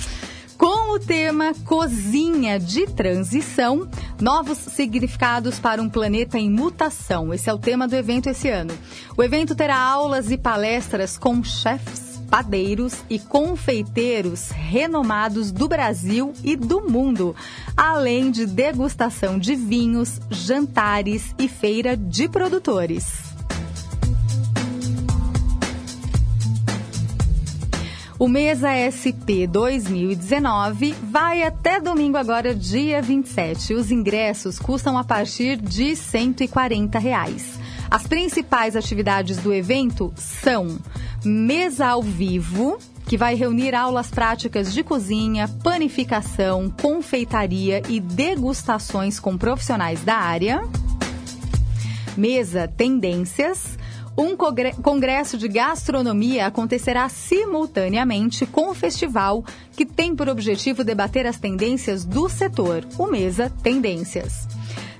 Com 0.59 0.93
o 0.93 0.99
tema 0.99 1.53
Cozinha 1.63 2.59
de 2.59 2.85
Transição, 2.85 3.87
novos 4.19 4.57
significados 4.57 5.57
para 5.57 5.81
um 5.81 5.89
planeta 5.89 6.37
em 6.37 6.49
mutação. 6.49 7.33
Esse 7.33 7.49
é 7.49 7.53
o 7.53 7.57
tema 7.57 7.87
do 7.87 7.95
evento 7.95 8.27
esse 8.27 8.49
ano. 8.49 8.77
O 9.17 9.23
evento 9.23 9.55
terá 9.55 9.79
aulas 9.79 10.29
e 10.29 10.37
palestras 10.37 11.17
com 11.17 11.41
chefs 11.41 12.19
padeiros 12.29 12.93
e 13.09 13.17
confeiteiros 13.17 14.49
renomados 14.49 15.49
do 15.49 15.69
Brasil 15.69 16.33
e 16.43 16.57
do 16.57 16.81
mundo, 16.81 17.33
além 17.75 18.29
de 18.29 18.45
degustação 18.45 19.39
de 19.39 19.55
vinhos, 19.55 20.19
jantares 20.29 21.33
e 21.39 21.47
feira 21.47 21.95
de 21.95 22.27
produtores. 22.27 23.28
O 28.19 28.27
Mesa 28.27 28.67
SP 28.75 29.47
2019 29.47 30.93
vai 31.03 31.41
até 31.41 31.79
domingo 31.79 32.17
agora, 32.17 32.53
dia 32.53 33.01
27. 33.01 33.73
Os 33.73 33.91
ingressos 33.91 34.59
custam 34.59 34.97
a 34.97 35.05
partir 35.05 35.55
de 35.55 35.95
140 35.95 36.99
reais. 36.99 37.57
As 37.89 38.05
principais 38.05 38.75
atividades 38.75 39.37
do 39.37 39.53
evento 39.53 40.13
são 40.17 40.79
mesa 41.23 41.87
ao 41.87 42.03
vivo, 42.03 42.77
que 43.05 43.15
vai 43.15 43.35
reunir 43.35 43.73
aulas 43.73 44.11
práticas 44.11 44.73
de 44.73 44.83
cozinha, 44.83 45.47
panificação, 45.63 46.69
confeitaria 46.69 47.81
e 47.87 48.01
degustações 48.01 49.17
com 49.17 49.37
profissionais 49.37 50.03
da 50.03 50.17
área. 50.17 50.61
Mesa 52.17 52.67
Tendências. 52.67 53.78
Um 54.19 54.35
congresso 54.35 55.37
de 55.37 55.47
gastronomia 55.47 56.45
acontecerá 56.45 57.07
simultaneamente 57.07 58.45
com 58.45 58.69
o 58.69 58.75
festival, 58.75 59.45
que 59.77 59.85
tem 59.85 60.13
por 60.13 60.27
objetivo 60.27 60.83
debater 60.83 61.25
as 61.25 61.37
tendências 61.37 62.03
do 62.03 62.27
setor, 62.27 62.85
o 62.97 63.07
Mesa 63.07 63.49
Tendências. 63.63 64.45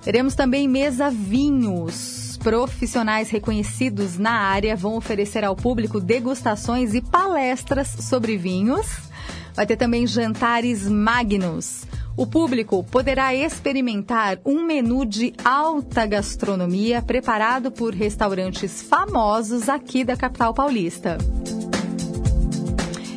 Teremos 0.01 0.35
também 0.35 0.69
Mesa 0.69 1.09
Vinhos 1.09 2.29
profissionais 2.41 3.29
reconhecidos 3.29 4.17
na 4.17 4.31
área 4.31 4.73
vão 4.73 4.95
oferecer 4.95 5.43
ao 5.43 5.53
público 5.53 5.99
degustações 5.99 6.93
e 6.93 7.01
palestras 7.01 7.89
sobre 7.89 8.37
vinhos. 8.37 8.87
Vai 9.53 9.65
ter 9.65 9.75
também 9.75 10.07
jantares 10.07 10.87
magnos. 10.87 11.88
O 12.19 12.27
público 12.27 12.83
poderá 12.83 13.33
experimentar 13.33 14.39
um 14.45 14.65
menu 14.65 15.05
de 15.05 15.33
alta 15.41 16.05
gastronomia 16.05 17.01
preparado 17.01 17.71
por 17.71 17.95
restaurantes 17.95 18.81
famosos 18.81 19.69
aqui 19.69 20.03
da 20.03 20.17
capital 20.17 20.53
paulista. 20.53 21.17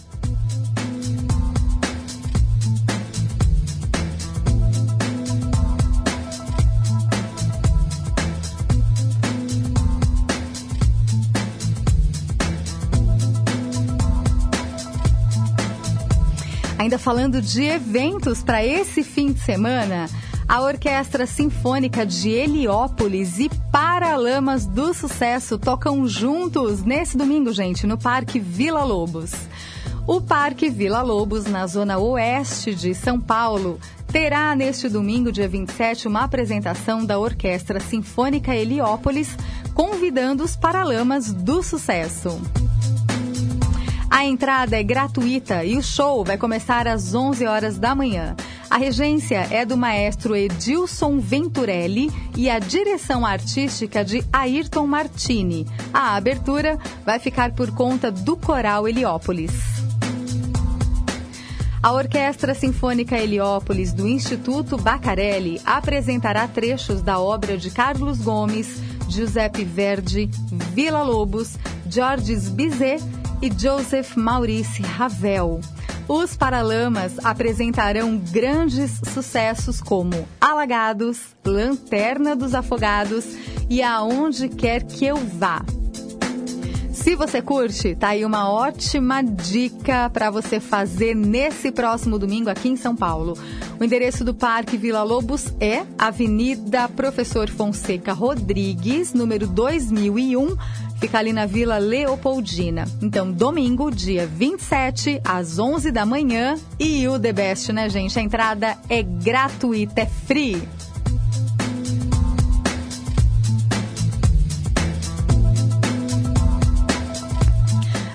Ainda 16.88 16.98
falando 16.98 17.42
de 17.42 17.64
eventos 17.66 18.42
para 18.42 18.66
esse 18.66 19.04
fim 19.04 19.34
de 19.34 19.42
semana, 19.42 20.10
a 20.48 20.62
Orquestra 20.62 21.26
Sinfônica 21.26 22.06
de 22.06 22.30
Heliópolis 22.30 23.40
e 23.40 23.50
Paralamas 23.70 24.66
do 24.66 24.94
Sucesso 24.94 25.58
tocam 25.58 26.08
juntos 26.08 26.84
nesse 26.84 27.18
domingo, 27.18 27.52
gente, 27.52 27.86
no 27.86 27.98
Parque 27.98 28.40
Vila 28.40 28.86
Lobos. 28.86 29.34
O 30.08 30.22
Parque 30.22 30.70
Vila 30.70 31.02
Lobos, 31.02 31.46
na 31.46 31.68
zona 31.68 31.98
oeste 31.98 32.74
de 32.74 32.96
São 32.96 33.20
Paulo, 33.20 33.78
terá 34.10 34.56
neste 34.56 34.88
domingo, 34.88 35.30
dia 35.30 35.50
27, 35.50 36.08
uma 36.08 36.24
apresentação 36.24 37.06
da 37.06 37.20
Orquestra 37.20 37.82
Sinfônica 37.82 38.56
Heliópolis, 38.56 39.36
convidando 39.74 40.42
os 40.42 40.56
Paralamas 40.56 41.34
do 41.34 41.62
Sucesso. 41.62 42.40
A 44.18 44.26
entrada 44.26 44.76
é 44.76 44.82
gratuita 44.82 45.64
e 45.64 45.78
o 45.78 45.84
show 45.84 46.26
vai 46.26 46.40
começar 46.40 46.88
às 46.88 47.14
11 47.14 47.46
horas 47.46 47.78
da 47.78 47.94
manhã. 47.94 48.36
A 48.68 48.76
regência 48.76 49.48
é 49.52 49.64
do 49.64 49.78
maestro 49.78 50.36
Edilson 50.36 51.20
Venturelli 51.20 52.12
e 52.36 52.50
a 52.50 52.58
direção 52.58 53.24
artística 53.24 54.04
de 54.04 54.26
Ayrton 54.34 54.88
Martini. 54.88 55.68
A 55.94 56.16
abertura 56.16 56.80
vai 57.06 57.20
ficar 57.20 57.52
por 57.52 57.70
conta 57.76 58.12
do 58.12 58.36
Coral 58.36 58.88
Heliópolis. 58.88 59.52
A 61.84 61.92
Orquestra 61.92 62.56
Sinfônica 62.56 63.16
Heliópolis 63.16 63.94
do 63.94 64.08
Instituto 64.08 64.78
Bacarelli 64.78 65.62
apresentará 65.64 66.48
trechos 66.48 67.04
da 67.04 67.20
obra 67.20 67.56
de 67.56 67.70
Carlos 67.70 68.18
Gomes, 68.18 68.82
Giuseppe 69.08 69.64
Verdi, 69.64 70.28
Vila 70.74 71.04
Lobos, 71.04 71.56
Georges 71.88 72.50
Bizet 72.50 73.04
e 73.42 73.52
Joseph 73.52 74.16
Maurice 74.16 74.82
Ravel. 74.82 75.62
Os 76.08 76.38
Paralamas 76.38 77.14
apresentarão 77.24 78.18
grandes 78.18 79.02
sucessos 79.14 79.82
como 79.82 80.28
Alagados, 80.40 81.20
Lanterna 81.46 82.36
dos 82.36 82.56
Afogados 82.56 83.26
e 83.70 83.84
Aonde 83.84 84.48
Quer 84.48 84.84
Que 84.84 85.06
Eu 85.06 85.18
Vá. 85.18 85.62
Se 86.94 87.16
você 87.16 87.42
curte, 87.42 87.96
tá 87.96 88.10
aí 88.10 88.26
uma 88.26 88.50
ótima 88.50 89.22
dica 89.22 90.10
para 90.10 90.30
você 90.30 90.60
fazer 90.60 91.16
nesse 91.16 91.72
próximo 91.72 92.20
domingo 92.20 92.50
aqui 92.50 92.68
em 92.68 92.76
São 92.76 92.96
Paulo. 92.96 93.38
O 93.80 93.84
endereço 93.84 94.26
do 94.26 94.34
Parque 94.34 94.76
Vila 94.76 95.04
Lobos 95.04 95.54
é 95.60 95.86
Avenida 95.98 96.90
Professor 96.90 97.50
Fonseca 97.50 98.12
Rodrigues, 98.12 99.14
número 99.14 99.48
2001 99.48 100.58
Fica 101.00 101.20
ali 101.20 101.32
na 101.32 101.46
Vila 101.46 101.78
Leopoldina. 101.78 102.86
Então, 103.02 103.32
domingo, 103.32 103.92
dia 103.92 104.26
27, 104.26 105.22
às 105.24 105.60
11 105.60 105.92
da 105.92 106.06
manhã. 106.06 106.56
E 106.80 107.08
o 107.08 107.20
The 107.20 107.32
Best, 107.32 107.72
né, 107.72 107.88
gente? 107.88 108.18
A 108.18 108.22
entrada 108.22 108.78
é 108.90 109.04
gratuita, 109.04 110.02
é 110.02 110.06
free. 110.06 110.62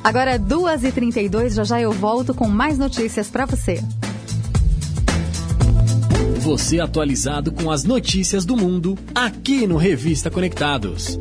Agora, 0.03 0.37
2h32, 0.37 1.55
já 1.55 1.65
já 1.65 1.81
eu 1.81 1.93
volto 1.93 2.35
com 2.35 2.49
mais 2.49 2.77
notícias 2.77 3.31
para 3.31 3.47
você. 3.47 3.81
Você 6.41 6.81
atualizado 6.81 7.53
com 7.53 7.71
as 7.71 7.85
notícias 7.85 8.45
do 8.45 8.57
mundo, 8.57 8.99
aqui 9.15 9.65
no 9.65 9.77
Revista 9.77 10.29
Conectados. 10.29 11.17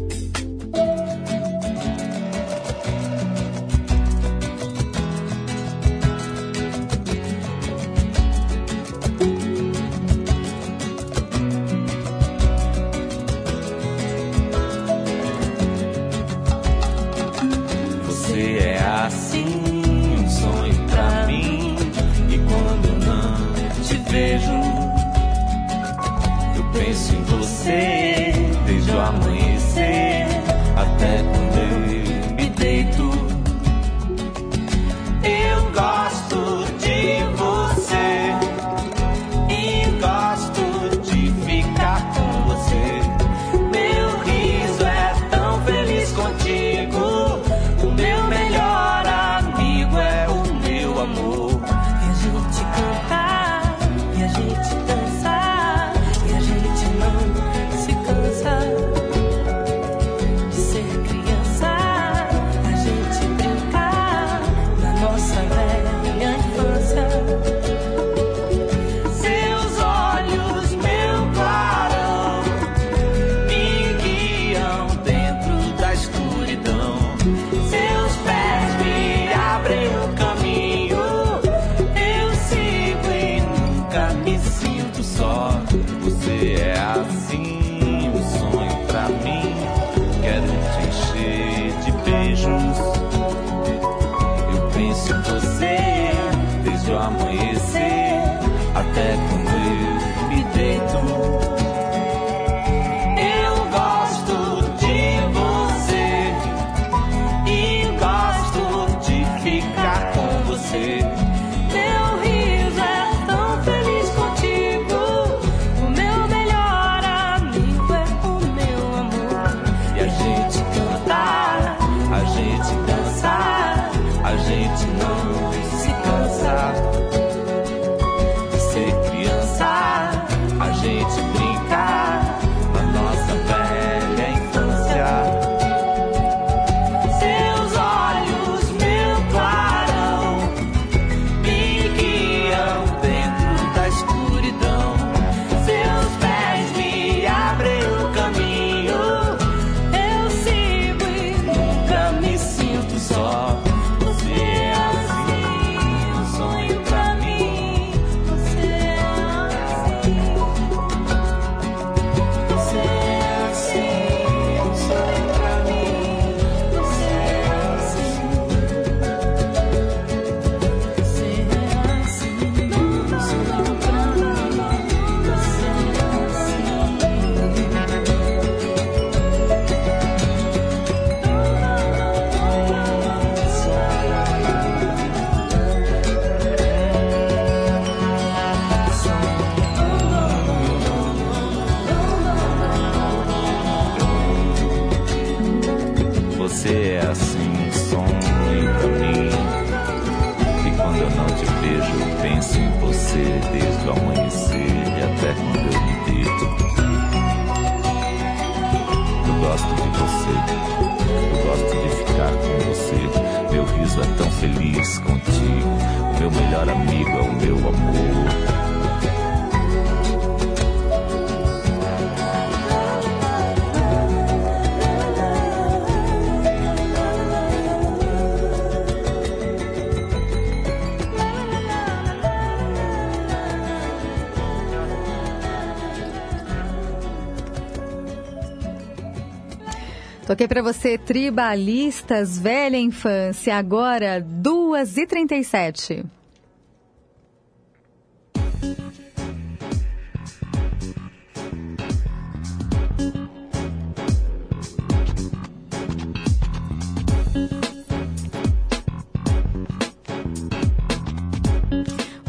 Toquei 240.41 240.47
para 240.47 240.63
você 240.63 240.97
Tribalistas 240.97 242.39
Velha 242.39 242.75
Infância, 242.75 243.55
agora 243.55 244.19
2h37. 244.19 246.03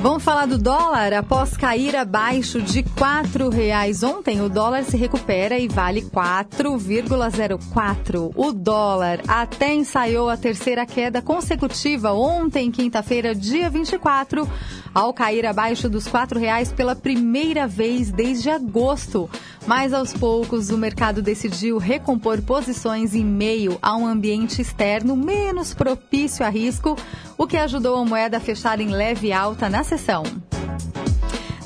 Vamos 0.02 0.22
falar 0.24 0.46
do 0.46 0.58
dólar? 0.58 1.12
Após 1.12 1.56
cair 1.56 1.94
abaixo 1.94 2.60
de 2.60 2.82
quatro 2.82 3.48
reais 3.48 4.02
ontem, 4.02 4.42
o 4.42 4.48
dólar 4.48 4.82
se 4.82 4.96
recupera 4.96 5.56
e 5.56 5.68
vale 5.68 6.02
4,04. 6.02 8.32
O 8.34 8.52
dólar 8.52 9.20
até 9.28 9.72
ensaiou 9.72 10.28
a 10.28 10.36
terceira 10.36 10.84
queda 10.84 11.22
consecutiva 11.22 12.12
ontem, 12.12 12.72
quinta-feira, 12.72 13.32
dia 13.32 13.70
24, 13.70 14.48
ao 14.92 15.14
cair 15.14 15.46
abaixo 15.46 15.88
dos 15.88 16.08
quatro 16.08 16.36
reais 16.36 16.72
pela 16.72 16.96
primeira 16.96 17.68
vez 17.68 18.10
desde 18.10 18.50
agosto. 18.50 19.30
Mas 19.68 19.92
aos 19.92 20.12
poucos 20.12 20.70
o 20.70 20.76
mercado 20.76 21.22
decidiu 21.22 21.78
recompor 21.78 22.42
posições 22.42 23.14
em 23.14 23.24
meio 23.24 23.78
a 23.80 23.96
um 23.96 24.04
ambiente 24.04 24.60
externo 24.60 25.16
menos 25.16 25.72
propício 25.72 26.44
a 26.44 26.48
risco, 26.48 26.96
o 27.42 27.46
que 27.46 27.56
ajudou 27.56 27.96
a 27.96 28.04
moeda 28.04 28.36
a 28.36 28.40
fechar 28.40 28.78
em 28.80 28.90
leve 28.90 29.32
alta 29.32 29.68
na 29.68 29.82
sessão. 29.82 30.22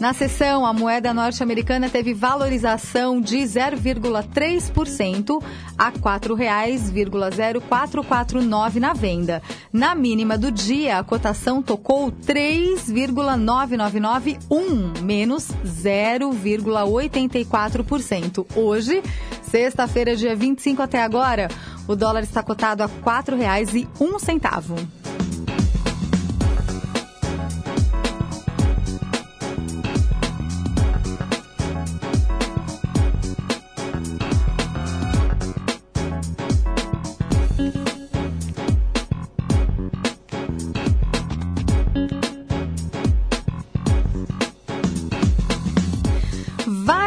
Na 0.00 0.14
sessão, 0.14 0.64
a 0.64 0.72
moeda 0.72 1.12
norte-americana 1.12 1.90
teve 1.90 2.14
valorização 2.14 3.20
de 3.20 3.36
0,3% 3.36 5.42
a 5.76 5.90
R$ 5.90 5.98
4,0449 5.98 8.76
na 8.76 8.94
venda. 8.94 9.42
Na 9.70 9.94
mínima 9.94 10.38
do 10.38 10.50
dia, 10.50 10.98
a 10.98 11.04
cotação 11.04 11.62
tocou 11.62 12.10
3,9991, 12.10 15.02
menos 15.02 15.50
0,84%. 15.62 18.46
Hoje, 18.56 19.02
sexta-feira, 19.42 20.16
dia 20.16 20.34
25 20.34 20.80
até 20.80 21.02
agora, 21.02 21.48
o 21.86 21.94
dólar 21.94 22.22
está 22.22 22.42
cotado 22.42 22.82
a 22.82 22.86
R$ 22.86 22.92
4,01. 23.04 25.05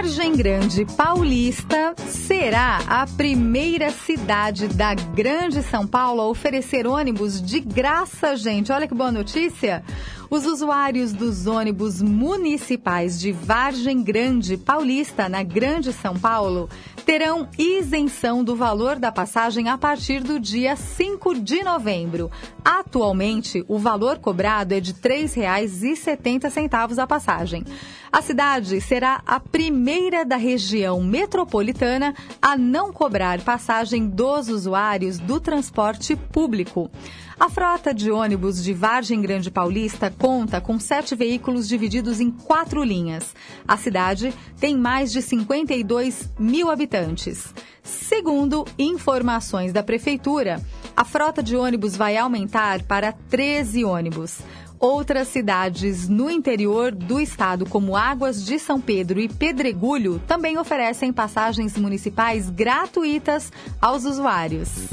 Vargem 0.09 0.35
Grande 0.35 0.85
Paulista 0.97 1.93
será 2.07 2.79
a 2.87 3.05
primeira 3.05 3.91
cidade 3.91 4.67
da 4.67 4.95
Grande 4.95 5.61
São 5.61 5.85
Paulo 5.85 6.19
a 6.21 6.27
oferecer 6.27 6.87
ônibus 6.87 7.39
de 7.39 7.59
graça, 7.59 8.35
gente. 8.35 8.71
Olha 8.71 8.87
que 8.87 8.95
boa 8.95 9.11
notícia! 9.11 9.83
Os 10.31 10.45
usuários 10.45 11.11
dos 11.11 11.47
ônibus 11.47 12.03
municipais 12.03 13.19
de 13.19 13.31
Vargem 13.31 14.03
Grande 14.03 14.57
Paulista, 14.57 15.27
na 15.27 15.41
Grande 15.41 15.91
São 15.91 16.19
Paulo, 16.19 16.69
terão 17.03 17.49
isenção 17.57 18.43
do 18.43 18.55
valor 18.55 18.99
da 18.99 19.11
passagem 19.11 19.69
a 19.69 19.77
partir 19.77 20.21
do 20.21 20.39
dia 20.39 20.75
5 20.75 21.33
de 21.39 21.63
novembro. 21.63 22.29
Atualmente, 22.63 23.65
o 23.67 23.79
valor 23.79 24.19
cobrado 24.19 24.75
é 24.75 24.79
de 24.79 24.91
R$ 24.91 24.99
3,70 25.25 26.99
a 26.99 27.07
passagem. 27.07 27.65
A 28.11 28.21
cidade 28.21 28.79
será 28.81 29.23
a 29.25 29.39
primeira 29.39 30.23
da 30.23 30.35
região 30.35 31.01
metropolitana 31.01 32.13
a 32.39 32.55
não 32.55 32.93
cobrar 32.93 33.41
passagem 33.41 34.07
dos 34.07 34.47
usuários 34.47 35.17
do 35.17 35.39
transporte 35.39 36.15
público. 36.15 36.91
A 37.39 37.49
frota 37.49 37.93
de 37.93 38.11
ônibus 38.11 38.61
de 38.61 38.73
Vargem 38.73 39.21
Grande 39.21 39.49
Paulista 39.49 40.11
conta 40.11 40.59
com 40.59 40.77
sete 40.77 41.15
veículos 41.15 41.69
divididos 41.69 42.19
em 42.19 42.29
quatro 42.29 42.83
linhas. 42.83 43.33
A 43.65 43.77
cidade 43.77 44.33
tem 44.59 44.77
mais 44.77 45.09
de 45.09 45.21
52 45.21 46.29
mil 46.37 46.69
habitantes. 46.69 47.53
Segundo 47.81 48.65
informações 48.77 49.71
da 49.71 49.81
Prefeitura, 49.81 50.61
a 50.97 51.05
frota 51.05 51.41
de 51.41 51.55
ônibus 51.55 51.95
vai 51.95 52.17
aumentar 52.17 52.83
para 52.83 53.13
13 53.13 53.85
ônibus. 53.85 54.39
Outras 54.77 55.29
cidades 55.29 56.09
no 56.09 56.29
interior 56.29 56.91
do 56.91 57.21
estado, 57.21 57.65
como 57.65 57.95
Águas 57.95 58.45
de 58.45 58.59
São 58.59 58.81
Pedro 58.81 59.17
e 59.17 59.29
Pedregulho, 59.29 60.21
também 60.27 60.57
oferecem 60.57 61.13
passagens 61.13 61.77
municipais 61.77 62.49
gratuitas 62.49 63.49
aos 63.81 64.03
usuários. 64.03 64.89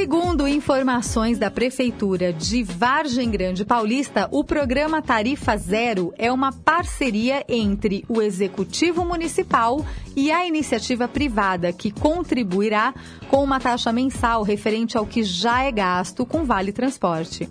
Segundo 0.00 0.48
informações 0.48 1.38
da 1.38 1.50
Prefeitura 1.50 2.32
de 2.32 2.62
Vargem 2.62 3.30
Grande 3.30 3.66
Paulista, 3.66 4.26
o 4.32 4.42
programa 4.42 5.02
Tarifa 5.02 5.54
Zero 5.58 6.14
é 6.16 6.32
uma 6.32 6.50
parceria 6.50 7.44
entre 7.46 8.02
o 8.08 8.22
Executivo 8.22 9.04
Municipal 9.04 9.84
e 10.16 10.32
a 10.32 10.46
iniciativa 10.46 11.06
privada, 11.06 11.70
que 11.70 11.90
contribuirá 11.90 12.94
com 13.28 13.44
uma 13.44 13.60
taxa 13.60 13.92
mensal 13.92 14.42
referente 14.42 14.96
ao 14.96 15.04
que 15.04 15.22
já 15.22 15.64
é 15.64 15.70
gasto 15.70 16.24
com 16.24 16.46
Vale 16.46 16.72
Transporte. 16.72 17.46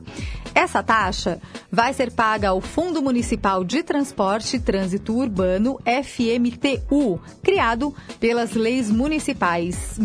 Essa 0.56 0.82
taxa 0.82 1.40
vai 1.72 1.94
ser 1.94 2.12
paga 2.12 2.50
ao 2.50 2.60
Fundo 2.60 3.02
Municipal 3.02 3.64
de 3.64 3.84
Transporte 3.84 4.56
e 4.56 4.60
Trânsito 4.60 5.16
Urbano, 5.16 5.80
FMTU, 5.86 7.20
criado 7.44 7.94
pelas 8.20 8.54
leis 8.54 8.90
municipais 8.90 9.98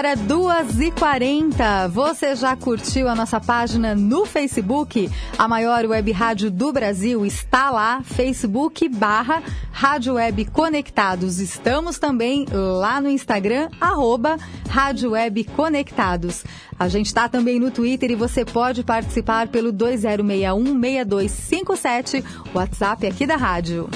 Agora 0.00 0.16
2h40. 0.16 1.88
Você 1.90 2.34
já 2.34 2.56
curtiu 2.56 3.06
a 3.06 3.14
nossa 3.14 3.38
página 3.38 3.94
no 3.94 4.24
Facebook? 4.24 5.10
A 5.36 5.46
maior 5.46 5.84
web 5.84 6.10
rádio 6.10 6.50
do 6.50 6.72
Brasil 6.72 7.26
está 7.26 7.70
lá, 7.70 8.00
Facebook 8.02 8.88
barra 8.88 9.42
Rádio 9.70 10.14
Web 10.14 10.46
Conectados. 10.46 11.38
Estamos 11.38 11.98
também 11.98 12.46
lá 12.50 12.98
no 12.98 13.10
Instagram, 13.10 13.68
arroba 13.78 14.38
Rádio 14.70 15.10
Web 15.10 15.44
Conectados. 15.44 16.44
A 16.78 16.88
gente 16.88 17.08
está 17.08 17.28
também 17.28 17.60
no 17.60 17.70
Twitter 17.70 18.10
e 18.10 18.16
você 18.16 18.42
pode 18.42 18.82
participar 18.82 19.48
pelo 19.48 19.70
2061-6257, 19.70 22.24
WhatsApp 22.54 23.06
aqui 23.06 23.26
da 23.26 23.36
rádio. 23.36 23.86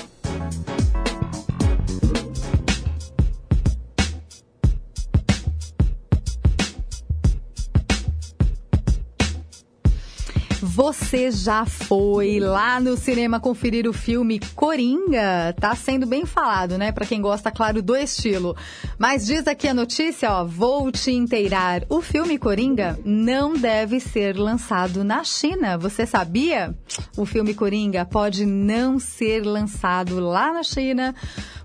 Você 10.75 11.31
já 11.31 11.65
foi 11.65 12.41
lá 12.41 12.81
no 12.81 12.97
cinema 12.97 13.39
conferir 13.39 13.89
o 13.89 13.93
filme 13.93 14.41
Coringa? 14.57 15.55
Tá 15.61 15.73
sendo 15.77 16.05
bem 16.05 16.27
falado, 16.27 16.77
né? 16.77 16.91
Para 16.91 17.07
quem 17.07 17.21
gosta, 17.21 17.49
claro, 17.49 17.81
do 17.81 17.95
estilo. 17.95 18.57
Mas 18.99 19.25
diz 19.25 19.47
aqui 19.47 19.69
a 19.69 19.73
notícia, 19.73 20.33
ó, 20.33 20.45
vou 20.45 20.91
te 20.91 21.13
inteirar. 21.13 21.85
O 21.89 22.01
filme 22.01 22.37
Coringa 22.39 22.99
não 23.05 23.55
deve 23.55 24.01
ser 24.01 24.37
lançado 24.37 25.05
na 25.05 25.23
China. 25.23 25.79
Você 25.79 26.07
sabia? 26.07 26.75
O 27.17 27.25
filme 27.25 27.55
Coringa 27.55 28.05
pode 28.05 28.45
não 28.45 28.99
ser 28.99 29.47
lançado 29.47 30.19
lá 30.19 30.53
na 30.53 30.65
China 30.65 31.15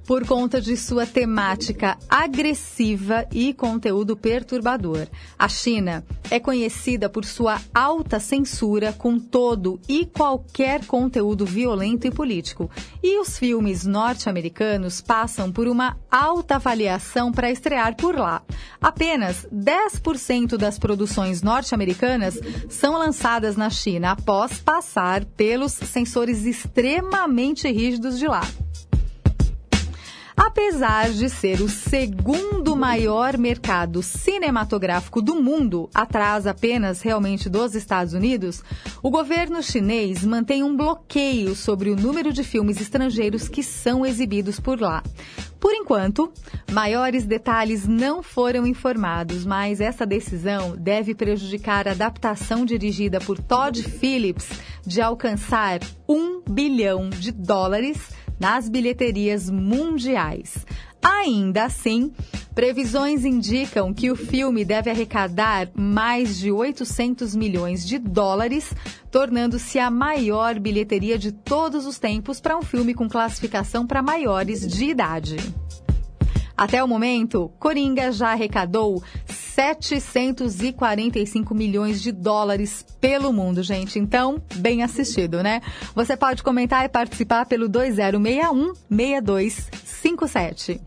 por 0.09 0.25
conta 0.25 0.59
de 0.59 0.75
sua 0.75 1.05
temática 1.05 1.95
agressiva 2.09 3.27
e 3.31 3.53
conteúdo 3.53 4.17
perturbador. 4.17 5.07
A 5.37 5.47
China 5.47 6.03
é 6.31 6.39
conhecida 6.39 7.07
por 7.07 7.23
sua 7.23 7.61
alta 7.71 8.19
censura 8.19 8.91
com 8.99 9.17
todo 9.17 9.79
e 9.87 10.05
qualquer 10.05 10.85
conteúdo 10.85 11.45
violento 11.45 12.05
e 12.05 12.11
político. 12.11 12.69
E 13.01 13.17
os 13.17 13.39
filmes 13.39 13.85
norte-americanos 13.85 14.99
passam 14.99 15.51
por 15.51 15.67
uma 15.69 15.97
alta 16.11 16.55
avaliação 16.55 17.31
para 17.31 17.49
estrear 17.49 17.95
por 17.95 18.15
lá. 18.15 18.43
Apenas 18.81 19.47
10% 19.51 20.57
das 20.57 20.77
produções 20.77 21.41
norte-americanas 21.41 22.37
são 22.69 22.97
lançadas 22.97 23.55
na 23.55 23.69
China 23.69 24.11
após 24.11 24.59
passar 24.59 25.23
pelos 25.23 25.71
sensores 25.71 26.45
extremamente 26.45 27.71
rígidos 27.71 28.19
de 28.19 28.27
lá. 28.27 28.41
Apesar 30.41 31.09
de 31.11 31.29
ser 31.29 31.59
o 31.59 31.67
segundo 31.67 32.73
maior 32.73 33.37
mercado 33.37 34.01
cinematográfico 34.01 35.21
do 35.21 35.35
mundo, 35.35 35.89
atrás 35.93 36.47
apenas 36.47 37.01
realmente 37.01 37.49
dos 37.49 37.75
Estados 37.75 38.13
Unidos, 38.13 38.63
o 39.03 39.09
governo 39.09 39.61
chinês 39.61 40.23
mantém 40.23 40.63
um 40.63 40.77
bloqueio 40.77 41.53
sobre 41.55 41.89
o 41.89 41.95
número 41.95 42.31
de 42.31 42.41
filmes 42.41 42.79
estrangeiros 42.79 43.49
que 43.49 43.61
são 43.61 44.05
exibidos 44.05 44.61
por 44.61 44.79
lá. 44.79 45.03
Por 45.59 45.73
enquanto, 45.73 46.31
maiores 46.71 47.25
detalhes 47.25 47.85
não 47.85 48.23
foram 48.23 48.65
informados, 48.65 49.45
mas 49.45 49.81
essa 49.81 50.05
decisão 50.05 50.73
deve 50.77 51.13
prejudicar 51.13 51.85
a 51.85 51.91
adaptação 51.91 52.63
dirigida 52.63 53.19
por 53.19 53.37
Todd 53.37 53.83
Phillips 53.83 54.47
de 54.85 55.01
alcançar 55.01 55.81
um 56.07 56.41
bilhão 56.49 57.09
de 57.09 57.33
dólares 57.33 58.17
nas 58.39 58.69
bilheterias 58.69 59.49
mundiais. 59.49 60.65
Ainda 61.01 61.65
assim, 61.65 62.11
previsões 62.53 63.23
indicam 63.23 63.93
que 63.93 64.11
o 64.11 64.15
filme 64.15 64.65
deve 64.65 64.89
arrecadar 64.89 65.69
mais 65.73 66.37
de 66.37 66.51
800 66.51 67.35
milhões 67.35 67.87
de 67.87 67.97
dólares, 67.97 68.73
tornando-se 69.09 69.79
a 69.79 69.89
maior 69.89 70.59
bilheteria 70.59 71.17
de 71.17 71.31
todos 71.31 71.85
os 71.85 71.97
tempos 71.99 72.41
para 72.41 72.57
um 72.57 72.61
filme 72.61 72.93
com 72.93 73.07
classificação 73.07 73.87
para 73.87 74.01
maiores 74.01 74.67
de 74.67 74.85
idade. 74.85 75.37
Até 76.59 76.83
o 76.83 76.87
momento, 76.89 77.49
Coringa 77.57 78.11
já 78.11 78.33
arrecadou 78.33 79.01
745 79.25 81.55
milhões 81.55 82.01
de 82.01 82.11
dólares 82.11 82.85
pelo 82.99 83.31
mundo, 83.31 83.63
gente. 83.63 83.97
Então, 83.97 84.41
bem 84.55 84.83
assistido, 84.83 85.41
né? 85.41 85.61
Você 85.95 86.17
pode 86.17 86.43
comentar 86.43 86.83
e 86.83 86.89
participar 86.89 87.45
pelo 87.45 87.69
2061 87.69 88.73
6257. 88.89 90.81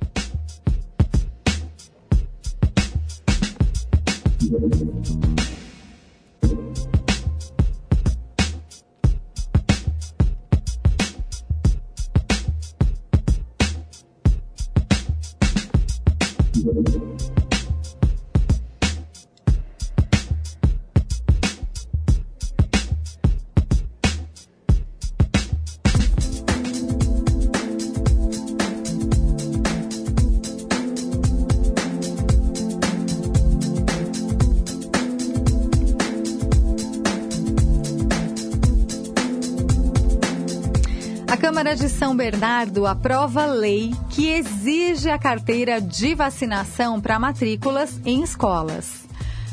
São 42.12 42.16
Bernardo 42.18 42.84
aprova 42.84 43.46
lei 43.46 43.90
que 44.10 44.28
exige 44.28 45.08
a 45.08 45.18
carteira 45.18 45.80
de 45.80 46.14
vacinação 46.14 47.00
para 47.00 47.18
matrículas 47.18 47.98
em 48.04 48.22
escolas. 48.22 49.04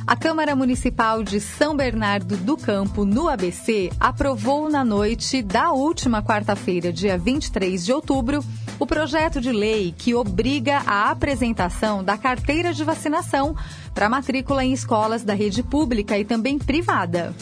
A 0.05 0.13
Câmara 0.13 0.57
Municipal 0.57 1.23
de 1.23 1.39
São 1.39 1.73
Bernardo 1.73 2.35
do 2.35 2.57
Campo, 2.57 3.05
no 3.05 3.29
ABC, 3.29 3.89
aprovou 3.97 4.69
na 4.69 4.83
noite 4.83 5.41
da 5.41 5.71
última 5.71 6.21
quarta-feira, 6.21 6.91
dia 6.91 7.17
23 7.17 7.85
de 7.85 7.93
outubro, 7.93 8.43
o 8.77 8.85
projeto 8.85 9.39
de 9.39 9.53
lei 9.53 9.95
que 9.97 10.13
obriga 10.13 10.81
a 10.85 11.11
apresentação 11.11 12.03
da 12.03 12.17
carteira 12.17 12.73
de 12.73 12.83
vacinação 12.83 13.55
para 13.93 14.09
matrícula 14.09 14.65
em 14.65 14.73
escolas 14.73 15.23
da 15.23 15.33
rede 15.33 15.63
pública 15.63 16.19
e 16.19 16.25
também 16.25 16.59
privada. 16.59 17.33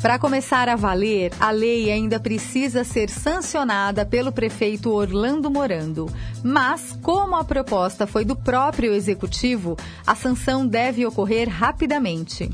Para 0.00 0.16
começar 0.16 0.68
a 0.68 0.76
valer, 0.76 1.32
a 1.40 1.50
lei 1.50 1.90
ainda 1.90 2.20
precisa 2.20 2.84
ser 2.84 3.10
sancionada 3.10 4.06
pelo 4.06 4.30
prefeito 4.30 4.92
Orlando 4.92 5.50
Morando. 5.50 6.06
Mas, 6.42 6.98
como 7.02 7.36
a 7.36 7.44
proposta 7.44 8.06
foi 8.06 8.24
do 8.24 8.36
próprio 8.36 8.92
executivo, 8.92 9.76
a 10.06 10.14
sanção 10.14 10.66
deve 10.66 11.04
ocorrer 11.04 11.48
rapidamente. 11.48 12.50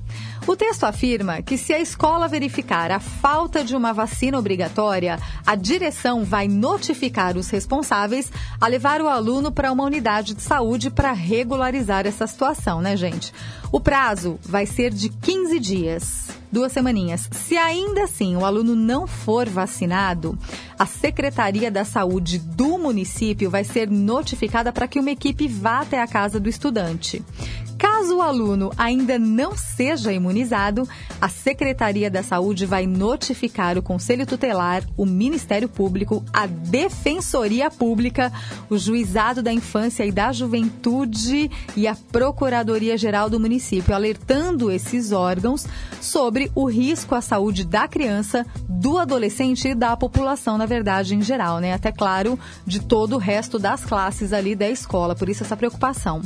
O 0.47 0.55
texto 0.55 0.85
afirma 0.85 1.41
que 1.41 1.57
se 1.57 1.73
a 1.73 1.81
escola 1.81 2.29
verificar 2.29 2.91
a 2.91 3.01
falta 3.01 3.65
de 3.65 3.75
uma 3.75 3.93
vacina 3.93 4.39
obrigatória, 4.39 5.19
a 5.47 5.55
direção 5.55 6.23
vai 6.25 6.47
notificar 6.49 7.37
os 7.37 7.49
responsáveis 7.49 8.31
a 8.61 8.67
levar 8.67 9.01
o 9.01 9.09
aluno 9.09 9.51
para 9.51 9.73
uma 9.73 9.85
unidade 9.85 10.35
de 10.35 10.43
saúde 10.43 10.91
para 10.91 11.13
regularizar 11.13 12.07
essa 12.07 12.27
situação, 12.27 12.83
né, 12.83 12.95
gente? 12.97 13.33
O 13.73 13.81
prazo 13.81 14.39
vai 14.43 14.67
ser 14.67 14.93
de 14.93 15.09
15 15.09 15.59
dias 15.59 16.25
duas 16.55 16.71
semaninhas. 16.71 17.29
Se 17.33 17.57
ainda 17.57 18.05
assim 18.05 18.37
o 18.37 18.45
aluno 18.45 18.77
não 18.77 19.09
for 19.09 19.49
vacinado, 19.49 20.39
a 20.79 20.87
Secretaria 20.87 21.69
da 21.69 21.85
Saúde 21.85 22.39
do 22.39 22.79
município 22.79 23.51
vai 23.51 23.65
ser 23.75 23.91
notificada 23.91 24.73
para 24.73 24.87
que 24.87 25.01
uma 25.01 25.11
equipe 25.11 25.49
vá 25.49 25.81
até 25.81 26.01
a 26.01 26.07
casa 26.07 26.39
do 26.39 26.49
estudante. 26.49 27.25
Caso 27.77 28.17
o 28.19 28.23
aluno 28.23 28.71
ainda 28.79 29.19
não 29.19 29.57
seja 29.57 30.13
imunizado, 30.13 30.89
a 31.21 31.29
Secretaria 31.29 32.11
da 32.11 32.23
Saúde 32.23 32.67
vai 32.67 32.87
notificar 32.87 33.77
o 33.77 33.83
Conselho 33.83 34.25
Tutelar, 34.25 34.85
o 34.97 35.05
Ministério 35.05 35.69
Público, 35.69 36.25
a 36.33 36.47
Defensoria 36.47 37.71
Pública, 37.71 38.33
o 38.71 38.79
Juizado 38.79 39.43
da 39.43 39.53
Infância 39.53 40.07
e 40.07 40.13
da 40.13 40.33
Juventude 40.33 41.51
e 41.77 41.89
a 41.89 41.97
Procuradoria-Geral 42.13 43.29
do 43.29 43.41
município, 43.41 43.95
alertando 43.95 44.71
esses 44.71 45.11
órgãos 45.11 45.67
sobre 46.01 46.51
o 46.55 46.67
risco 46.67 47.15
à 47.15 47.21
saúde 47.21 47.65
da 47.65 47.89
criança, 47.89 48.47
do 48.69 48.99
adolescente 48.99 49.69
e 49.69 49.75
da 49.75 49.97
população, 49.97 50.57
na 50.57 50.67
verdade, 50.67 51.15
em 51.15 51.23
geral, 51.23 51.59
né? 51.59 51.73
Até 51.73 51.91
claro, 51.91 52.39
de 52.67 52.81
todo 52.81 53.17
o 53.17 53.19
resto 53.19 53.59
das 53.65 53.83
classes 53.83 54.35
ali 54.35 54.55
da 54.55 54.69
escola, 54.69 55.15
por 55.15 55.27
isso 55.27 55.43
essa 55.43 55.57
preocupação. 55.57 56.21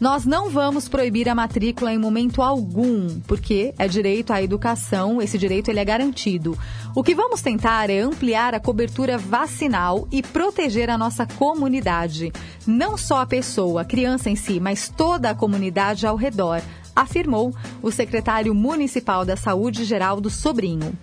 Nós 0.00 0.24
não 0.24 0.48
vamos 0.48 0.88
proibir 0.88 1.28
a 1.28 1.34
matrícula 1.34 1.92
em 1.92 1.98
momento 1.98 2.40
algum, 2.40 3.20
porque 3.26 3.74
é 3.78 3.86
direito 3.86 4.32
à 4.32 4.42
educação, 4.42 5.20
esse 5.20 5.36
direito 5.36 5.68
ele 5.68 5.78
é 5.78 5.84
garantido. 5.84 6.58
O 6.96 7.02
que 7.02 7.14
vamos 7.14 7.42
tentar 7.42 7.90
é 7.90 8.00
ampliar 8.00 8.54
a 8.54 8.60
cobertura 8.60 9.18
vacinal 9.18 10.08
e 10.10 10.22
proteger 10.22 10.88
a 10.88 10.96
nossa 10.96 11.26
comunidade. 11.26 12.32
Não 12.66 12.96
só 12.96 13.20
a 13.20 13.26
pessoa, 13.26 13.82
a 13.82 13.84
criança 13.84 14.30
em 14.30 14.36
si, 14.36 14.58
mas 14.58 14.88
toda 14.88 15.28
a 15.28 15.34
comunidade 15.34 16.06
ao 16.06 16.16
redor 16.16 16.62
afirmou 16.96 17.54
o 17.82 17.90
secretário 17.90 18.54
municipal 18.54 19.24
da 19.24 19.36
Saúde, 19.36 19.84
Geraldo 19.84 20.30
Sobrinho. 20.30 20.96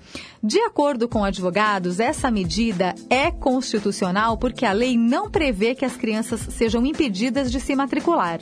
De 0.47 0.61
acordo 0.61 1.09
com 1.09 1.25
advogados, 1.25 1.99
essa 1.99 2.31
medida 2.31 2.95
é 3.09 3.29
constitucional 3.29 4.37
porque 4.37 4.65
a 4.65 4.71
lei 4.71 4.97
não 4.97 5.29
prevê 5.29 5.75
que 5.75 5.83
as 5.83 5.97
crianças 5.97 6.39
sejam 6.39 6.85
impedidas 6.85 7.51
de 7.51 7.59
se 7.59 7.75
matricular. 7.75 8.39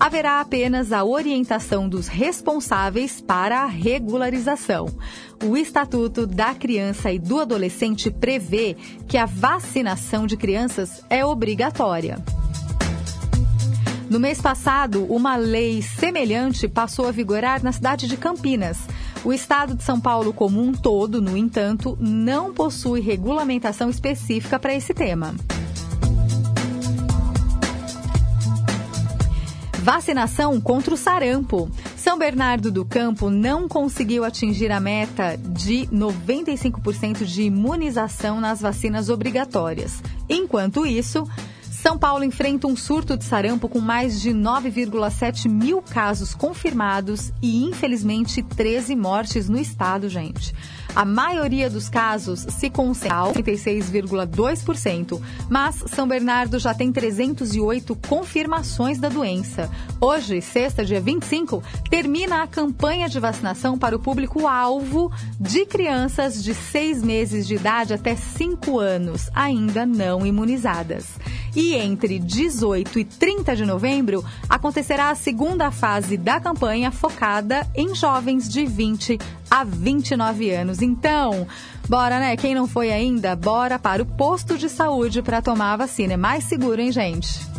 Haverá 0.00 0.40
apenas 0.40 0.90
a 0.90 1.04
orientação 1.04 1.88
dos 1.88 2.08
responsáveis 2.08 3.20
para 3.20 3.60
a 3.60 3.66
regularização. 3.66 4.88
O 5.44 5.56
Estatuto 5.56 6.26
da 6.26 6.56
Criança 6.56 7.12
e 7.12 7.20
do 7.20 7.38
Adolescente 7.38 8.10
prevê 8.10 8.76
que 9.06 9.16
a 9.16 9.24
vacinação 9.24 10.26
de 10.26 10.36
crianças 10.36 11.04
é 11.08 11.24
obrigatória. 11.24 12.18
No 14.10 14.18
mês 14.18 14.40
passado, 14.40 15.04
uma 15.04 15.36
lei 15.36 15.80
semelhante 15.82 16.66
passou 16.66 17.06
a 17.06 17.12
vigorar 17.12 17.62
na 17.62 17.70
cidade 17.70 18.08
de 18.08 18.16
Campinas. 18.16 18.78
O 19.24 19.32
estado 19.32 19.74
de 19.74 19.82
São 19.82 19.98
Paulo 19.98 20.34
como 20.34 20.62
um 20.62 20.72
todo, 20.72 21.22
no 21.22 21.34
entanto, 21.34 21.96
não 21.98 22.52
possui 22.52 23.00
regulamentação 23.00 23.88
específica 23.88 24.58
para 24.58 24.74
esse 24.74 24.92
tema. 24.92 25.34
Vacinação 29.78 30.60
contra 30.60 30.92
o 30.92 30.96
sarampo. 30.96 31.70
São 31.96 32.18
Bernardo 32.18 32.70
do 32.70 32.84
Campo 32.84 33.30
não 33.30 33.66
conseguiu 33.66 34.24
atingir 34.24 34.70
a 34.70 34.78
meta 34.78 35.38
de 35.38 35.86
95% 35.86 37.24
de 37.24 37.44
imunização 37.44 38.40
nas 38.42 38.60
vacinas 38.60 39.08
obrigatórias. 39.08 40.02
Enquanto 40.28 40.84
isso, 40.84 41.26
são 41.84 41.98
Paulo 41.98 42.24
enfrenta 42.24 42.66
um 42.66 42.74
surto 42.74 43.14
de 43.14 43.24
sarampo 43.24 43.68
com 43.68 43.78
mais 43.78 44.18
de 44.18 44.30
9,7 44.30 45.50
mil 45.50 45.82
casos 45.82 46.34
confirmados 46.34 47.30
e, 47.42 47.62
infelizmente, 47.62 48.42
13 48.42 48.96
mortes 48.96 49.50
no 49.50 49.58
estado, 49.58 50.08
gente. 50.08 50.54
A 50.94 51.04
maioria 51.04 51.68
dos 51.68 51.88
casos 51.88 52.46
se 52.48 52.70
concentra 52.70 53.40
em 53.40 53.42
36,2%, 53.42 55.20
mas 55.50 55.82
São 55.88 56.06
Bernardo 56.06 56.56
já 56.58 56.72
tem 56.72 56.92
308 56.92 57.96
confirmações 58.08 58.98
da 58.98 59.08
doença. 59.08 59.68
Hoje, 60.00 60.40
sexta, 60.40 60.84
dia 60.84 61.00
25, 61.00 61.62
termina 61.90 62.42
a 62.42 62.46
campanha 62.46 63.08
de 63.08 63.18
vacinação 63.18 63.76
para 63.76 63.96
o 63.96 63.98
público-alvo 63.98 65.10
de 65.40 65.66
crianças 65.66 66.42
de 66.42 66.54
6 66.54 67.02
meses 67.02 67.44
de 67.46 67.56
idade 67.56 67.92
até 67.92 68.14
5 68.14 68.78
anos, 68.78 69.28
ainda 69.34 69.84
não 69.84 70.24
imunizadas. 70.24 71.18
E 71.56 71.74
entre 71.74 72.18
18 72.18 72.98
e 72.98 73.04
30 73.04 73.54
de 73.54 73.64
novembro 73.64 74.24
acontecerá 74.48 75.10
a 75.10 75.14
segunda 75.14 75.70
fase 75.70 76.16
da 76.16 76.40
campanha 76.40 76.90
focada 76.90 77.66
em 77.76 77.94
jovens 77.94 78.48
de 78.48 78.66
20 78.66 79.18
a 79.54 79.62
29 79.62 80.50
anos. 80.50 80.82
Então, 80.82 81.46
bora, 81.88 82.18
né? 82.18 82.36
Quem 82.36 82.56
não 82.56 82.66
foi 82.66 82.90
ainda, 82.90 83.36
bora 83.36 83.78
para 83.78 84.02
o 84.02 84.06
posto 84.06 84.58
de 84.58 84.68
saúde 84.68 85.22
para 85.22 85.40
tomar 85.40 85.74
a 85.74 85.76
vacina. 85.76 86.14
É 86.14 86.16
mais 86.16 86.42
seguro, 86.42 86.80
hein, 86.80 86.90
gente? 86.90 87.53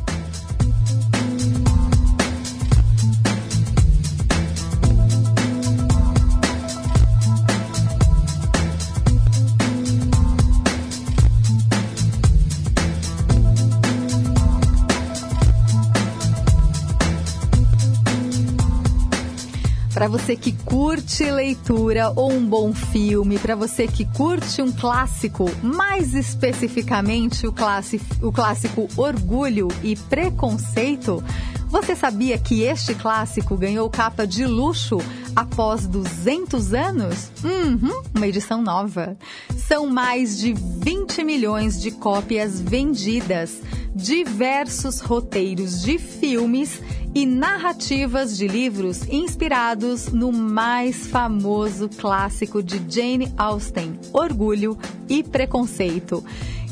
Para 19.96 20.10
você 20.10 20.36
que 20.36 20.52
curte 20.52 21.24
leitura 21.32 22.12
ou 22.18 22.30
um 22.30 22.46
bom 22.46 22.74
filme, 22.74 23.40
para 23.40 23.56
você 23.56 23.88
que 23.88 24.04
curte 24.04 24.62
um 24.62 24.70
clássico, 24.70 25.50
mais 25.64 26.14
especificamente 26.14 27.48
o 27.48 27.54
clássico, 27.54 28.04
o 28.22 28.30
clássico 28.30 28.90
Orgulho 28.98 29.70
e 29.82 29.96
Preconceito, 29.96 31.24
você 31.70 31.96
sabia 31.96 32.38
que 32.38 32.64
este 32.64 32.94
clássico 32.94 33.56
ganhou 33.56 33.90
capa 33.90 34.28
de 34.28 34.46
luxo 34.46 34.98
após 35.34 35.88
200 35.88 36.74
anos? 36.74 37.32
Uhum, 37.42 38.04
uma 38.14 38.28
edição 38.28 38.62
nova. 38.62 39.18
São 39.56 39.88
mais 39.88 40.38
de 40.38 40.54
20 40.54 41.24
milhões 41.24 41.82
de 41.82 41.92
cópias 41.92 42.60
vendidas, 42.60 43.62
diversos 43.96 45.00
roteiros 45.00 45.82
de 45.82 45.98
filmes 45.98 46.82
e 47.16 47.26
narrativas 47.26 48.38
de 48.38 48.46
livros 48.46 49.08
inspirados 49.08 50.12
no 50.12 50.34
mais 50.34 51.08
famoso 51.08 51.88
clássico 51.88 52.62
de 52.62 52.82
Jane 52.90 53.34
Austen, 53.38 53.98
Orgulho 54.12 54.78
e 55.08 55.24
Preconceito. 55.24 56.22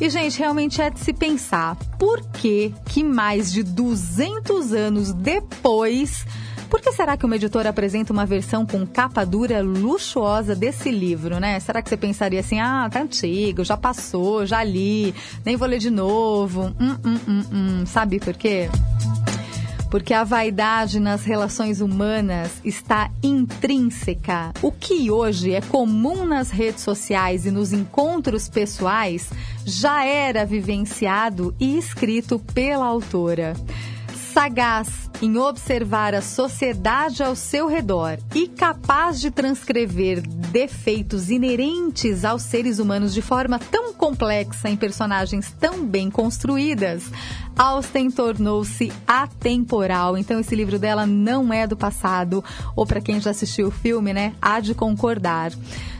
E, 0.02 0.10
gente, 0.10 0.38
realmente 0.38 0.82
é 0.82 0.89
de 0.89 1.00
se 1.00 1.14
pensar 1.14 1.78
por 1.98 2.22
que, 2.32 2.74
que 2.89 3.06
mais 3.06 3.54
de 3.54 3.64
200 3.64 4.74
anos 4.74 5.14
depois. 5.14 6.26
Por 6.70 6.82
que 6.82 6.91
será 6.91 7.16
que 7.16 7.26
uma 7.26 7.38
editora 7.38 7.70
apresenta 7.70 8.12
uma 8.12 8.26
versão 8.26 8.66
com 8.66 8.86
capa 8.86 9.26
dura 9.26 9.62
luxuosa 9.62 10.54
desse 10.54 10.91
livro, 10.91 11.39
né? 11.39 11.58
Será 11.62 11.82
que 11.82 11.88
você 11.88 11.96
pensaria 11.96 12.41
assim, 12.41 12.60
ah, 12.60 12.89
tá 12.91 13.02
antigo, 13.02 13.64
já 13.64 13.78
passou, 13.78 14.46
já 14.46 14.62
li, 14.62 15.16
nem 15.46 15.56
vou 15.56 15.70
ler 15.70 15.80
de 15.80 15.89
novo? 15.89 16.76
Hum, 16.78 16.98
hum, 17.06 17.20
hum, 17.28 17.44
hum. 17.54 17.86
Sabe 17.86 18.20
por 18.20 18.34
quê? 18.34 18.70
Porque 19.94 20.12
a 20.12 20.24
vaidade 20.24 21.00
nas 21.00 21.24
relações 21.24 21.80
humanas 21.80 22.54
está 22.66 23.12
intrínseca. 23.22 24.52
O 24.60 24.72
que 24.72 25.12
hoje 25.12 25.54
é 25.54 25.62
comum 25.62 26.26
nas 26.26 26.50
redes 26.50 26.82
sociais 26.82 27.46
e 27.46 27.52
nos 27.52 27.72
encontros 27.72 28.50
pessoais 28.50 29.30
já 29.64 30.04
era 30.04 30.48
vivenciado 30.48 31.54
e 31.60 31.78
escrito 31.78 32.39
pela 32.39 32.88
autora 32.88 33.54
sagaz 34.34 35.12
em 35.22 35.38
observar 35.38 36.16
a 36.16 36.22
sociedade 36.22 37.22
ao 37.22 37.36
seu 37.36 37.68
redor 37.68 38.18
e 38.34 38.48
capaz 38.48 39.22
de 39.22 39.30
transcrever 39.30 40.22
defeitos 40.22 41.30
inerentes 41.30 42.26
aos 42.26 42.42
seres 42.42 42.80
humanos 42.80 43.14
de 43.14 43.22
forma 43.22 43.60
tão 43.60 43.94
complexa 43.94 44.68
em 44.70 44.76
personagens 44.76 45.56
tão 45.60 45.86
bem 45.86 46.10
construídas, 46.10 47.04
Austen 47.56 48.10
tornou-se 48.10 48.92
atemporal. 49.08 50.18
Então 50.18 50.40
esse 50.40 50.56
livro 50.56 50.80
dela 50.80 51.06
não 51.06 51.54
é 51.54 51.68
do 51.68 51.78
passado, 51.78 52.44
ou 52.76 52.88
para 52.88 53.02
quem 53.02 53.22
já 53.22 53.30
assistiu 53.30 53.68
o 53.68 53.72
filme, 53.72 54.14
né, 54.14 54.34
há 54.42 54.60
de 54.60 54.74
concordar. 54.74 55.52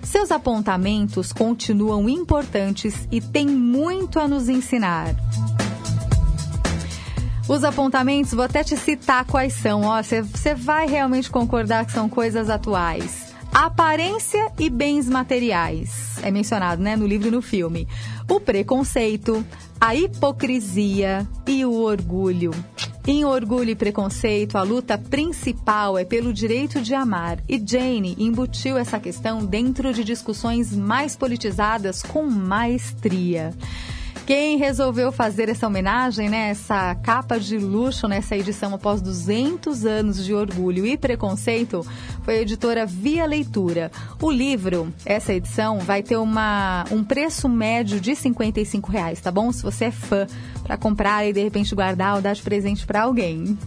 Seus 0.02 0.32
apontamentos 0.32 1.32
continuam 1.32 2.10
importantes 2.10 3.08
e 3.12 3.22
têm 3.22 3.46
muito 3.46 4.20
a 4.20 4.28
nos 4.28 4.50
ensinar. 4.50 5.16
Os 7.48 7.64
apontamentos, 7.64 8.34
vou 8.34 8.46
até 8.46 8.64
te 8.64 8.78
citar 8.78 9.26
quais 9.26 9.54
são. 9.54 9.84
Você 10.32 10.56
vai 10.56 10.88
realmente 10.88 11.30
concordar 11.30 11.86
que 11.86 11.92
são 11.92 12.08
coisas 12.08 12.50
atuais. 12.50 13.34
Aparência 13.54 14.52
e 14.58 14.70
bens 14.70 15.10
materiais. 15.10 16.18
É 16.24 16.32
mencionado 16.32 16.82
né, 16.82 16.96
no 16.96 17.06
livro 17.06 17.28
e 17.28 17.32
no 17.32 17.42
filme. 17.42 17.88
O 18.30 18.40
preconceito, 18.40 19.46
a 19.80 19.94
hipocrisia 19.94 21.28
e 21.46 21.66
o 21.66 21.74
orgulho. 21.74 22.52
Em 23.06 23.26
Orgulho 23.26 23.72
e 23.72 23.76
Preconceito, 23.76 24.58
a 24.58 24.64
luta 24.64 24.98
principal 24.98 25.98
é 25.98 26.06
pelo 26.06 26.32
direito 26.32 26.80
de 26.80 26.94
amar, 26.94 27.38
e 27.50 27.62
Jane 27.62 28.16
embutiu 28.18 28.78
essa 28.78 28.98
questão 28.98 29.46
dentro 29.46 29.94
de 29.94 30.06
discussões 30.06 30.74
mais 30.74 31.14
politizadas 31.14 32.02
com 32.02 32.24
maestria. 32.24 33.54
Quem 34.26 34.58
resolveu 34.58 35.12
fazer 35.12 35.50
essa 35.50 35.68
homenagem, 35.68 36.30
né, 36.30 36.50
essa 36.50 36.96
capa 36.96 37.38
de 37.38 37.58
luxo 37.58 38.08
nessa 38.08 38.38
edição 38.38 38.74
após 38.74 39.02
200 39.02 39.86
anos 39.86 40.24
de 40.24 40.34
orgulho 40.34 40.86
e 40.86 40.98
preconceito, 40.98 41.86
foi 42.24 42.38
a 42.38 42.42
editora 42.42 42.86
Via 42.86 43.26
Leitura. 43.26 43.92
O 44.22 44.32
livro, 44.32 44.94
essa 45.06 45.34
edição, 45.34 45.80
vai 45.80 46.02
ter 46.02 46.16
uma, 46.16 46.86
um 46.90 47.04
preço 47.04 47.50
médio 47.50 48.00
de 48.00 48.16
55 48.16 48.90
reais, 48.90 49.20
tá 49.20 49.30
bom? 49.30 49.52
Se 49.52 49.62
você 49.62 49.86
é 49.86 49.92
fã, 49.92 50.26
para 50.64 50.78
comprar 50.78 51.26
e 51.26 51.34
de 51.34 51.44
repente 51.44 51.76
guardar 51.76 52.16
ou 52.16 52.22
dar 52.22 52.34
de 52.34 52.42
presente 52.42 52.86
para 52.86 53.02
alguém. 53.02 53.58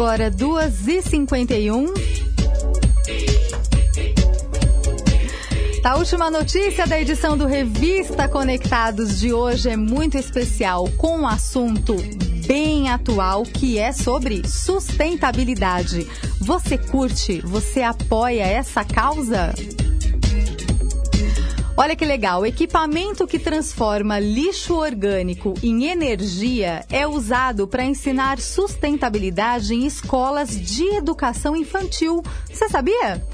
Agora, 0.00 0.30
2h51. 0.30 1.92
A 5.84 5.96
última 5.98 6.30
notícia 6.30 6.86
da 6.86 6.98
edição 6.98 7.36
do 7.36 7.44
Revista 7.44 8.26
Conectados 8.26 9.20
de 9.20 9.30
hoje 9.30 9.68
é 9.68 9.76
muito 9.76 10.16
especial, 10.16 10.88
com 10.96 11.18
um 11.18 11.26
assunto 11.26 11.96
bem 12.46 12.88
atual 12.88 13.42
que 13.42 13.78
é 13.78 13.92
sobre 13.92 14.48
sustentabilidade. 14.48 16.08
Você 16.40 16.78
curte? 16.78 17.42
Você 17.42 17.82
apoia 17.82 18.44
essa 18.44 18.82
causa? 18.82 19.52
Olha 21.82 21.96
que 21.96 22.04
legal, 22.04 22.42
o 22.42 22.46
equipamento 22.46 23.26
que 23.26 23.38
transforma 23.38 24.18
lixo 24.18 24.74
orgânico 24.74 25.54
em 25.62 25.86
energia 25.86 26.84
é 26.90 27.06
usado 27.06 27.66
para 27.66 27.82
ensinar 27.82 28.38
sustentabilidade 28.38 29.72
em 29.72 29.86
escolas 29.86 30.50
de 30.50 30.84
educação 30.96 31.56
infantil. 31.56 32.22
Você 32.52 32.68
sabia? 32.68 33.24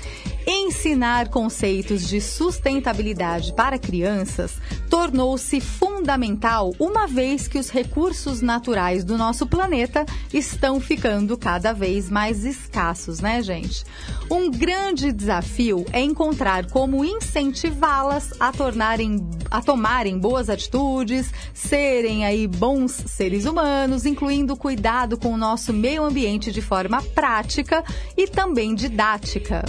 Ensinar 0.47 1.29
conceitos 1.29 2.07
de 2.07 2.21
sustentabilidade 2.21 3.53
para 3.53 3.81
crianças 3.81 4.61
tornou-se 4.97 5.61
fundamental 5.61 6.75
uma 6.79 7.07
vez 7.07 7.47
que 7.47 7.59
os 7.59 7.69
recursos 7.69 8.41
naturais 8.41 9.05
do 9.05 9.19
nosso 9.19 9.47
planeta 9.47 10.07
estão 10.33 10.81
ficando 10.81 11.37
cada 11.37 11.75
vez 11.75 12.09
mais 12.09 12.47
escassos, 12.47 13.21
né, 13.21 13.43
gente? 13.43 13.85
Um 14.31 14.51
grande 14.51 15.13
desafio 15.13 15.85
é 15.93 16.01
encontrar 16.01 16.71
como 16.71 17.05
incentivá-las 17.05 18.33
a 18.41 18.51
tornarem 18.51 19.29
a 19.51 19.61
tomarem 19.61 20.19
boas 20.19 20.49
atitudes, 20.49 21.31
serem 21.53 22.25
aí 22.25 22.47
bons 22.47 22.93
seres 22.93 23.45
humanos, 23.45 24.07
incluindo 24.07 24.57
cuidado 24.57 25.19
com 25.19 25.35
o 25.35 25.37
nosso 25.37 25.75
meio 25.75 26.05
ambiente 26.05 26.51
de 26.51 26.63
forma 26.63 27.03
prática 27.03 27.85
e 28.17 28.27
também 28.27 28.75
didática. 28.75 29.63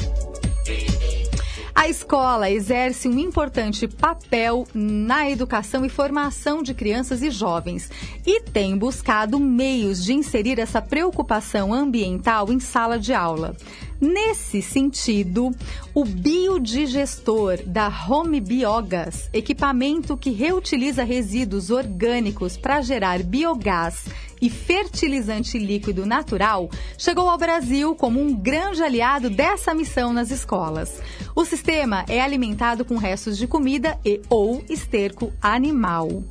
A 1.88 1.89
escola 1.89 2.51
exerce 2.51 3.07
um 3.07 3.17
importante 3.17 3.88
papel 3.88 4.67
na 4.73 5.29
educação 5.29 5.85
e 5.85 5.89
formação 5.89 6.61
de 6.61 6.73
crianças 6.73 7.23
e 7.23 7.31
jovens 7.31 7.89
e 8.25 8.41
tem 8.41 8.77
buscado 8.77 9.39
meios 9.39 10.03
de 10.03 10.11
inserir 10.11 10.59
essa 10.59 10.81
preocupação 10.81 11.73
ambiental 11.73 12.51
em 12.51 12.59
sala 12.59 12.99
de 12.99 13.13
aula. 13.13 13.55
Nesse 14.01 14.61
sentido, 14.61 15.55
o 15.93 16.03
biodigestor 16.03 17.59
da 17.65 17.88
Home 17.88 18.41
Biogas, 18.41 19.29
equipamento 19.31 20.17
que 20.17 20.31
reutiliza 20.31 21.05
resíduos 21.05 21.69
orgânicos 21.69 22.57
para 22.57 22.81
gerar 22.81 23.23
biogás 23.23 24.03
e 24.41 24.49
fertilizante 24.49 25.57
líquido 25.57 26.05
natural, 26.05 26.69
chegou 26.97 27.29
ao 27.29 27.38
Brasil 27.38 27.95
como 27.95 28.21
um 28.21 28.35
grande 28.35 28.83
aliado 28.83 29.29
dessa 29.29 29.73
missão 29.73 30.13
nas 30.13 30.31
escolas. 30.31 31.01
O 31.35 31.45
sistema 31.45 32.05
é 32.09 32.19
alimentado 32.19 32.83
com 32.83 32.97
restos 32.97 33.38
de 33.38 33.47
comida 33.47 33.97
e 34.03 34.21
ou 34.29 34.63
esterco 34.69 35.31
animal. 35.41 36.23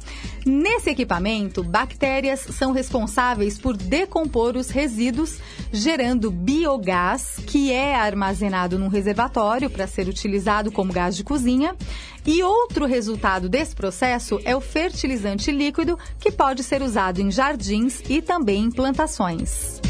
Nesse 0.44 0.90
equipamento, 0.90 1.64
bactérias 1.64 2.38
são 2.40 2.70
responsáveis 2.70 3.58
por 3.58 3.76
decompor 3.76 4.56
os 4.56 4.70
resíduos, 4.70 5.38
gerando 5.72 6.30
biogás, 6.30 7.40
que 7.46 7.72
é 7.72 7.96
armazenado 7.96 8.78
num 8.78 8.86
reservatório 8.86 9.68
para 9.68 9.88
ser 9.88 10.08
utilizado 10.08 10.70
como 10.70 10.92
gás 10.92 11.16
de 11.16 11.24
cozinha. 11.24 11.74
E 12.26 12.42
outro 12.42 12.86
resultado 12.86 13.48
desse 13.48 13.74
processo 13.74 14.40
é 14.44 14.56
o 14.56 14.60
fertilizante 14.60 15.52
líquido, 15.52 15.96
que 16.18 16.32
pode 16.32 16.64
ser 16.64 16.82
usado 16.82 17.20
em 17.20 17.30
jardins 17.30 18.02
e 18.08 18.20
também 18.20 18.64
em 18.64 18.70
plantações. 18.70 19.80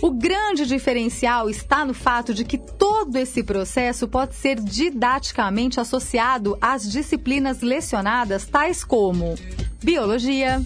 O 0.00 0.12
grande 0.12 0.66
diferencial 0.66 1.50
está 1.50 1.84
no 1.84 1.94
fato 1.94 2.32
de 2.32 2.44
que 2.44 2.58
todo 2.58 3.16
esse 3.16 3.42
processo 3.42 4.06
pode 4.06 4.34
ser 4.34 4.60
didaticamente 4.60 5.80
associado 5.80 6.56
às 6.60 6.88
disciplinas 6.88 7.60
lecionadas, 7.60 8.44
tais 8.44 8.84
como 8.84 9.34
biologia, 9.82 10.62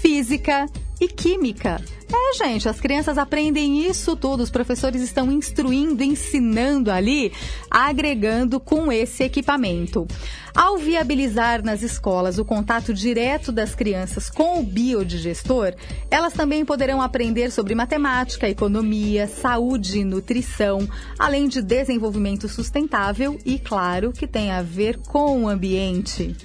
física 0.00 0.66
e 1.00 1.08
química. 1.08 1.82
É, 2.16 2.32
gente, 2.34 2.68
as 2.68 2.80
crianças 2.80 3.18
aprendem 3.18 3.88
isso 3.88 4.14
tudo, 4.14 4.44
os 4.44 4.50
professores 4.50 5.02
estão 5.02 5.32
instruindo, 5.32 6.00
ensinando 6.00 6.92
ali, 6.92 7.32
agregando 7.68 8.60
com 8.60 8.92
esse 8.92 9.24
equipamento. 9.24 10.06
Ao 10.54 10.78
viabilizar 10.78 11.64
nas 11.64 11.82
escolas 11.82 12.38
o 12.38 12.44
contato 12.44 12.94
direto 12.94 13.50
das 13.50 13.74
crianças 13.74 14.30
com 14.30 14.60
o 14.60 14.62
biodigestor, 14.62 15.74
elas 16.08 16.32
também 16.32 16.64
poderão 16.64 17.02
aprender 17.02 17.50
sobre 17.50 17.74
matemática, 17.74 18.48
economia, 18.48 19.26
saúde 19.26 19.98
e 19.98 20.04
nutrição, 20.04 20.88
além 21.18 21.48
de 21.48 21.60
desenvolvimento 21.60 22.48
sustentável 22.48 23.36
e, 23.44 23.58
claro, 23.58 24.12
que 24.12 24.28
tem 24.28 24.52
a 24.52 24.62
ver 24.62 24.98
com 24.98 25.42
o 25.42 25.48
ambiente. 25.48 26.36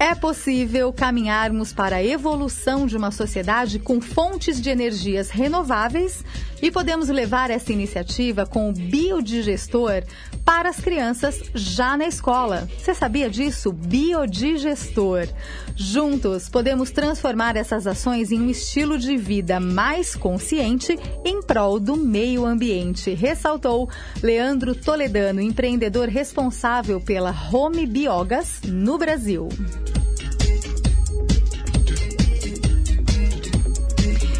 É 0.00 0.14
possível 0.14 0.92
caminharmos 0.92 1.72
para 1.72 1.96
a 1.96 2.04
evolução 2.04 2.86
de 2.86 2.96
uma 2.96 3.10
sociedade 3.10 3.80
com 3.80 4.00
fontes 4.00 4.60
de 4.60 4.70
energias 4.70 5.28
renováveis 5.28 6.24
e 6.60 6.70
podemos 6.70 7.08
levar 7.08 7.50
essa 7.50 7.72
iniciativa 7.72 8.46
com 8.46 8.68
o 8.68 8.72
biodigestor 8.72 10.02
para 10.44 10.70
as 10.70 10.80
crianças 10.80 11.42
já 11.54 11.96
na 11.96 12.06
escola. 12.06 12.68
Você 12.78 12.94
sabia 12.94 13.28
disso? 13.28 13.72
Biodigestor. 13.72 15.28
Juntos, 15.76 16.48
podemos 16.48 16.90
transformar 16.90 17.56
essas 17.56 17.86
ações 17.86 18.32
em 18.32 18.40
um 18.40 18.50
estilo 18.50 18.98
de 18.98 19.16
vida 19.16 19.60
mais 19.60 20.14
consciente 20.14 20.98
em 21.24 21.42
prol 21.42 21.78
do 21.78 21.96
meio 21.96 22.44
ambiente, 22.44 23.14
ressaltou 23.14 23.88
Leandro 24.22 24.74
Toledano, 24.74 25.40
empreendedor 25.40 26.08
responsável 26.08 27.00
pela 27.00 27.34
Home 27.52 27.86
Biogas 27.86 28.60
no 28.64 28.96
Brasil. 28.98 29.48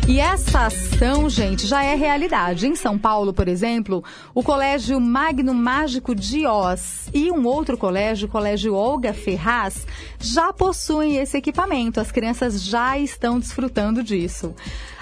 E 0.08 0.20
essa 0.20 0.68
ação, 0.68 1.28
gente, 1.28 1.66
já 1.66 1.84
é 1.84 1.94
realidade. 1.94 2.66
Em 2.66 2.74
São 2.74 2.96
Paulo, 2.98 3.34
por 3.34 3.46
exemplo, 3.46 4.02
o 4.34 4.42
Colégio 4.42 4.98
Magno 4.98 5.52
Mágico 5.52 6.14
de 6.14 6.46
Oz 6.46 7.10
e 7.12 7.30
um 7.30 7.46
outro 7.46 7.76
colégio, 7.76 8.26
o 8.26 8.30
Colégio 8.30 8.72
Olga 8.74 9.12
Ferraz, 9.12 9.86
já 10.18 10.50
possuem 10.50 11.18
esse 11.18 11.36
equipamento. 11.36 12.00
As 12.00 12.10
crianças 12.10 12.62
já 12.62 12.98
estão 12.98 13.38
desfrutando 13.38 14.02
disso. 14.02 14.54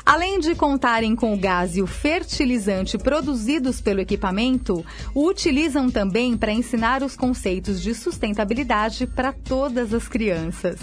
Além 0.05 0.41
de 0.41 0.55
contarem 0.55 1.15
com 1.15 1.35
o 1.35 1.37
gás 1.37 1.77
e 1.77 1.83
o 1.83 1.87
fertilizante 1.87 2.99
produzidos 2.99 3.81
pelo 3.81 4.01
equipamento, 4.01 4.85
o 5.15 5.29
utilizam 5.29 5.89
também 5.89 6.37
para 6.37 6.53
ensinar 6.53 7.03
os 7.05 7.17
conceitos 7.17 7.81
de 7.81 7.95
sustentabilidade 7.95 9.07
para 9.07 9.33
todas 9.33 9.95
as 9.95 10.07
crianças. 10.09 10.79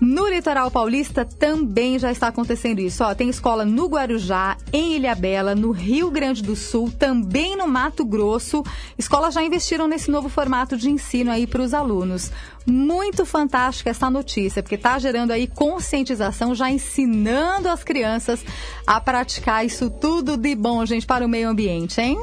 No 0.00 0.28
litoral 0.28 0.70
paulista 0.70 1.24
também 1.24 1.98
já 1.98 2.12
está 2.12 2.28
acontecendo 2.28 2.78
isso. 2.78 3.02
Ó, 3.02 3.14
tem 3.14 3.28
escola 3.28 3.64
no 3.64 3.86
Guarujá, 3.86 4.56
em 4.72 4.94
Ilhabela, 4.94 5.54
no 5.54 5.72
Rio 5.72 6.10
Grande 6.10 6.42
do 6.42 6.54
Sul, 6.54 6.90
também 6.90 7.56
no 7.56 7.66
Mato 7.66 8.04
Grosso. 8.04 8.62
Escolas 8.96 9.34
já 9.34 9.42
investiram 9.42 9.88
nesse 9.88 10.10
novo 10.10 10.28
formato 10.28 10.76
de 10.76 10.88
ensino 10.88 11.32
aí 11.32 11.46
para 11.46 11.62
os 11.62 11.74
alunos. 11.74 12.30
Muito 12.64 13.26
fantástica 13.26 13.90
essa 13.90 14.08
notícia, 14.08 14.62
porque 14.62 14.76
está 14.76 14.98
gerando 14.98 15.32
aí 15.32 15.48
conscientização, 15.48 16.54
já 16.54 16.70
ensinando 16.70 17.68
as 17.68 17.82
crianças 17.82 18.44
a 18.86 19.00
praticar 19.00 19.66
isso 19.66 19.90
tudo 19.90 20.36
de 20.36 20.54
bom, 20.54 20.84
gente, 20.86 21.06
para 21.06 21.24
o 21.24 21.28
meio 21.28 21.48
ambiente, 21.48 22.00
hein? 22.00 22.18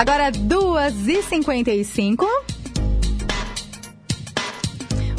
Agora, 0.00 0.32
2h55. 0.32 2.24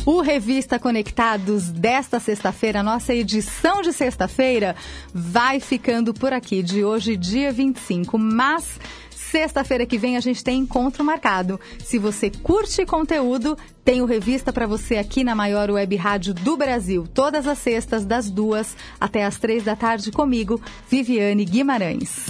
O 0.07 0.21
Revista 0.21 0.79
Conectados 0.79 1.69
desta 1.69 2.19
sexta-feira, 2.19 2.81
nossa 2.81 3.13
edição 3.13 3.83
de 3.83 3.93
sexta-feira, 3.93 4.75
vai 5.13 5.59
ficando 5.59 6.15
por 6.15 6.33
aqui, 6.33 6.63
de 6.63 6.83
hoje, 6.83 7.15
dia 7.15 7.51
25. 7.51 8.17
Mas 8.17 8.79
sexta-feira 9.11 9.85
que 9.85 9.99
vem 9.99 10.17
a 10.17 10.19
gente 10.19 10.43
tem 10.43 10.61
encontro 10.61 11.03
marcado. 11.03 11.59
Se 11.85 11.99
você 11.99 12.31
curte 12.31 12.83
conteúdo, 12.83 13.55
tem 13.85 14.01
o 14.01 14.05
Revista 14.05 14.51
para 14.51 14.65
você 14.65 14.97
aqui 14.97 15.23
na 15.23 15.35
maior 15.35 15.69
web 15.69 15.95
rádio 15.95 16.33
do 16.33 16.57
Brasil, 16.57 17.05
todas 17.05 17.45
as 17.45 17.59
sextas, 17.59 18.03
das 18.03 18.31
duas 18.31 18.75
até 18.99 19.25
as 19.25 19.37
três 19.37 19.63
da 19.63 19.75
tarde, 19.75 20.11
comigo, 20.11 20.59
Viviane 20.89 21.45
Guimarães. 21.45 22.25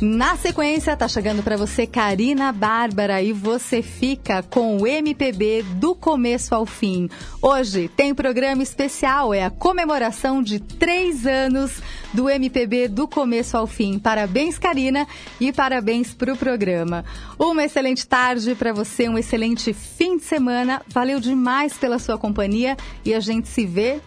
Na 0.00 0.34
sequência, 0.34 0.96
tá 0.96 1.06
chegando 1.06 1.42
para 1.42 1.58
você 1.58 1.86
Karina 1.86 2.50
Bárbara 2.52 3.20
e 3.20 3.34
você 3.34 3.82
fica 3.82 4.42
com 4.42 4.78
o 4.78 4.86
MPB 4.86 5.62
do 5.74 5.94
começo 5.94 6.54
ao 6.54 6.64
fim. 6.64 7.06
Hoje 7.42 7.86
tem 7.94 8.14
programa 8.14 8.62
especial, 8.62 9.34
é 9.34 9.44
a 9.44 9.50
comemoração 9.50 10.42
de 10.42 10.58
três 10.58 11.26
anos 11.26 11.82
do 12.14 12.30
MPB 12.30 12.88
do 12.88 13.06
começo 13.06 13.58
ao 13.58 13.66
fim. 13.66 13.98
Parabéns, 13.98 14.58
Karina, 14.58 15.06
e 15.38 15.52
parabéns 15.52 16.14
pro 16.14 16.34
programa. 16.34 17.04
Uma 17.38 17.64
excelente 17.64 18.06
tarde 18.06 18.54
para 18.54 18.72
você, 18.72 19.06
um 19.06 19.18
excelente 19.18 19.74
fim 19.74 20.16
de 20.16 20.24
semana. 20.24 20.80
Valeu 20.88 21.20
demais 21.20 21.74
pela 21.74 21.98
sua 21.98 22.16
companhia 22.16 22.74
e 23.04 23.12
a 23.12 23.20
gente 23.20 23.48
se 23.48 23.66
vê 23.66 24.00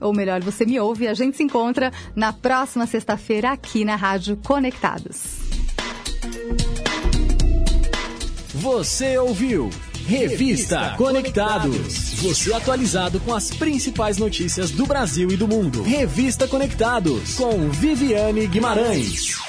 ou 0.00 0.12
melhor, 0.12 0.40
você 0.42 0.64
me 0.64 0.78
ouve 0.78 1.08
a 1.08 1.14
gente 1.14 1.36
se 1.36 1.42
encontra 1.42 1.92
na 2.14 2.32
próxima 2.32 2.86
sexta-feira 2.86 3.50
aqui 3.52 3.84
na 3.84 3.96
Rádio 3.96 4.36
Conectados. 4.36 5.38
Você 8.54 9.16
ouviu 9.18 9.70
Revista 10.06 10.94
Conectados. 10.96 12.14
Você 12.22 12.52
atualizado 12.52 13.20
com 13.20 13.34
as 13.34 13.50
principais 13.50 14.16
notícias 14.16 14.70
do 14.70 14.86
Brasil 14.86 15.30
e 15.30 15.36
do 15.36 15.46
mundo. 15.46 15.82
Revista 15.82 16.48
Conectados 16.48 17.34
com 17.34 17.68
Viviane 17.68 18.46
Guimarães. 18.46 19.47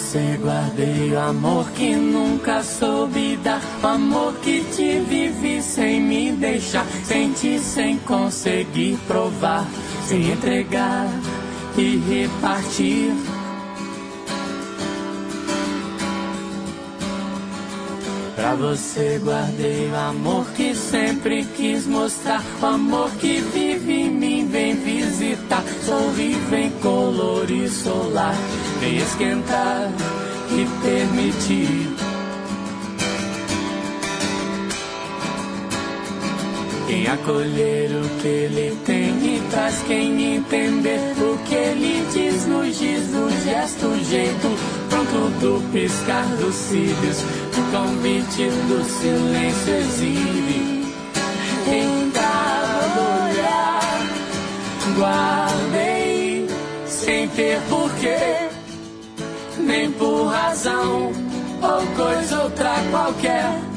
Você 0.00 0.38
guardei 0.42 1.12
o 1.12 1.20
amor 1.20 1.70
que 1.72 1.94
nunca 1.94 2.62
soube 2.62 3.36
dar. 3.36 3.60
O 3.82 3.86
amor 3.86 4.34
que 4.42 4.64
te 4.64 4.98
vivi 5.00 5.62
sem 5.62 6.00
me 6.00 6.32
deixar. 6.32 6.86
Senti 7.04 7.58
sem 7.58 7.98
conseguir 7.98 8.98
provar. 9.06 9.66
Sem 10.06 10.32
entregar 10.32 11.06
e 11.76 11.96
repartir. 11.98 13.39
Pra 18.50 18.56
você 18.56 19.20
guardei 19.22 19.88
o 19.88 19.94
amor 19.94 20.44
que 20.56 20.74
sempre 20.74 21.44
quis 21.54 21.86
mostrar. 21.86 22.42
O 22.60 22.66
amor 22.66 23.08
que 23.12 23.40
vive 23.40 23.92
em 23.92 24.10
mim, 24.10 24.48
vem 24.48 24.74
visitar. 24.74 25.62
Sorri, 25.86 26.34
vem 26.50 26.68
colorir 26.82 27.70
solar. 27.70 28.34
Vem 28.80 28.96
esquentar 28.96 29.92
e 30.50 30.66
permitir. 30.82 32.09
Quem 36.90 37.06
acolher 37.06 37.88
o 37.92 38.20
que 38.20 38.26
ele 38.26 38.76
tem 38.84 39.10
e 39.36 39.40
traz 39.48 39.80
quem 39.86 40.34
entender 40.34 41.14
o 41.20 41.38
que 41.44 41.54
ele 41.54 42.04
diz, 42.12 42.46
nos 42.46 42.76
diz 42.76 43.06
do 43.12 43.30
gesto, 43.44 44.04
jeito 44.06 44.48
pronto 44.88 45.30
do 45.38 45.70
piscar 45.70 46.26
dos 46.38 46.52
cílios, 46.52 47.22
o 47.56 47.70
convite 47.70 48.50
do 48.66 48.82
silêncio 48.82 49.72
exibe. 49.72 50.84
Em 51.68 52.10
cada 52.10 53.00
olhar, 53.22 54.06
guardei 54.98 56.48
sem 56.86 57.28
ter 57.28 57.60
porquê 57.68 58.48
nem 59.60 59.92
por 59.92 60.26
razão 60.26 61.12
ou 61.62 61.86
coisa 61.94 62.42
outra 62.42 62.74
qualquer. 62.90 63.70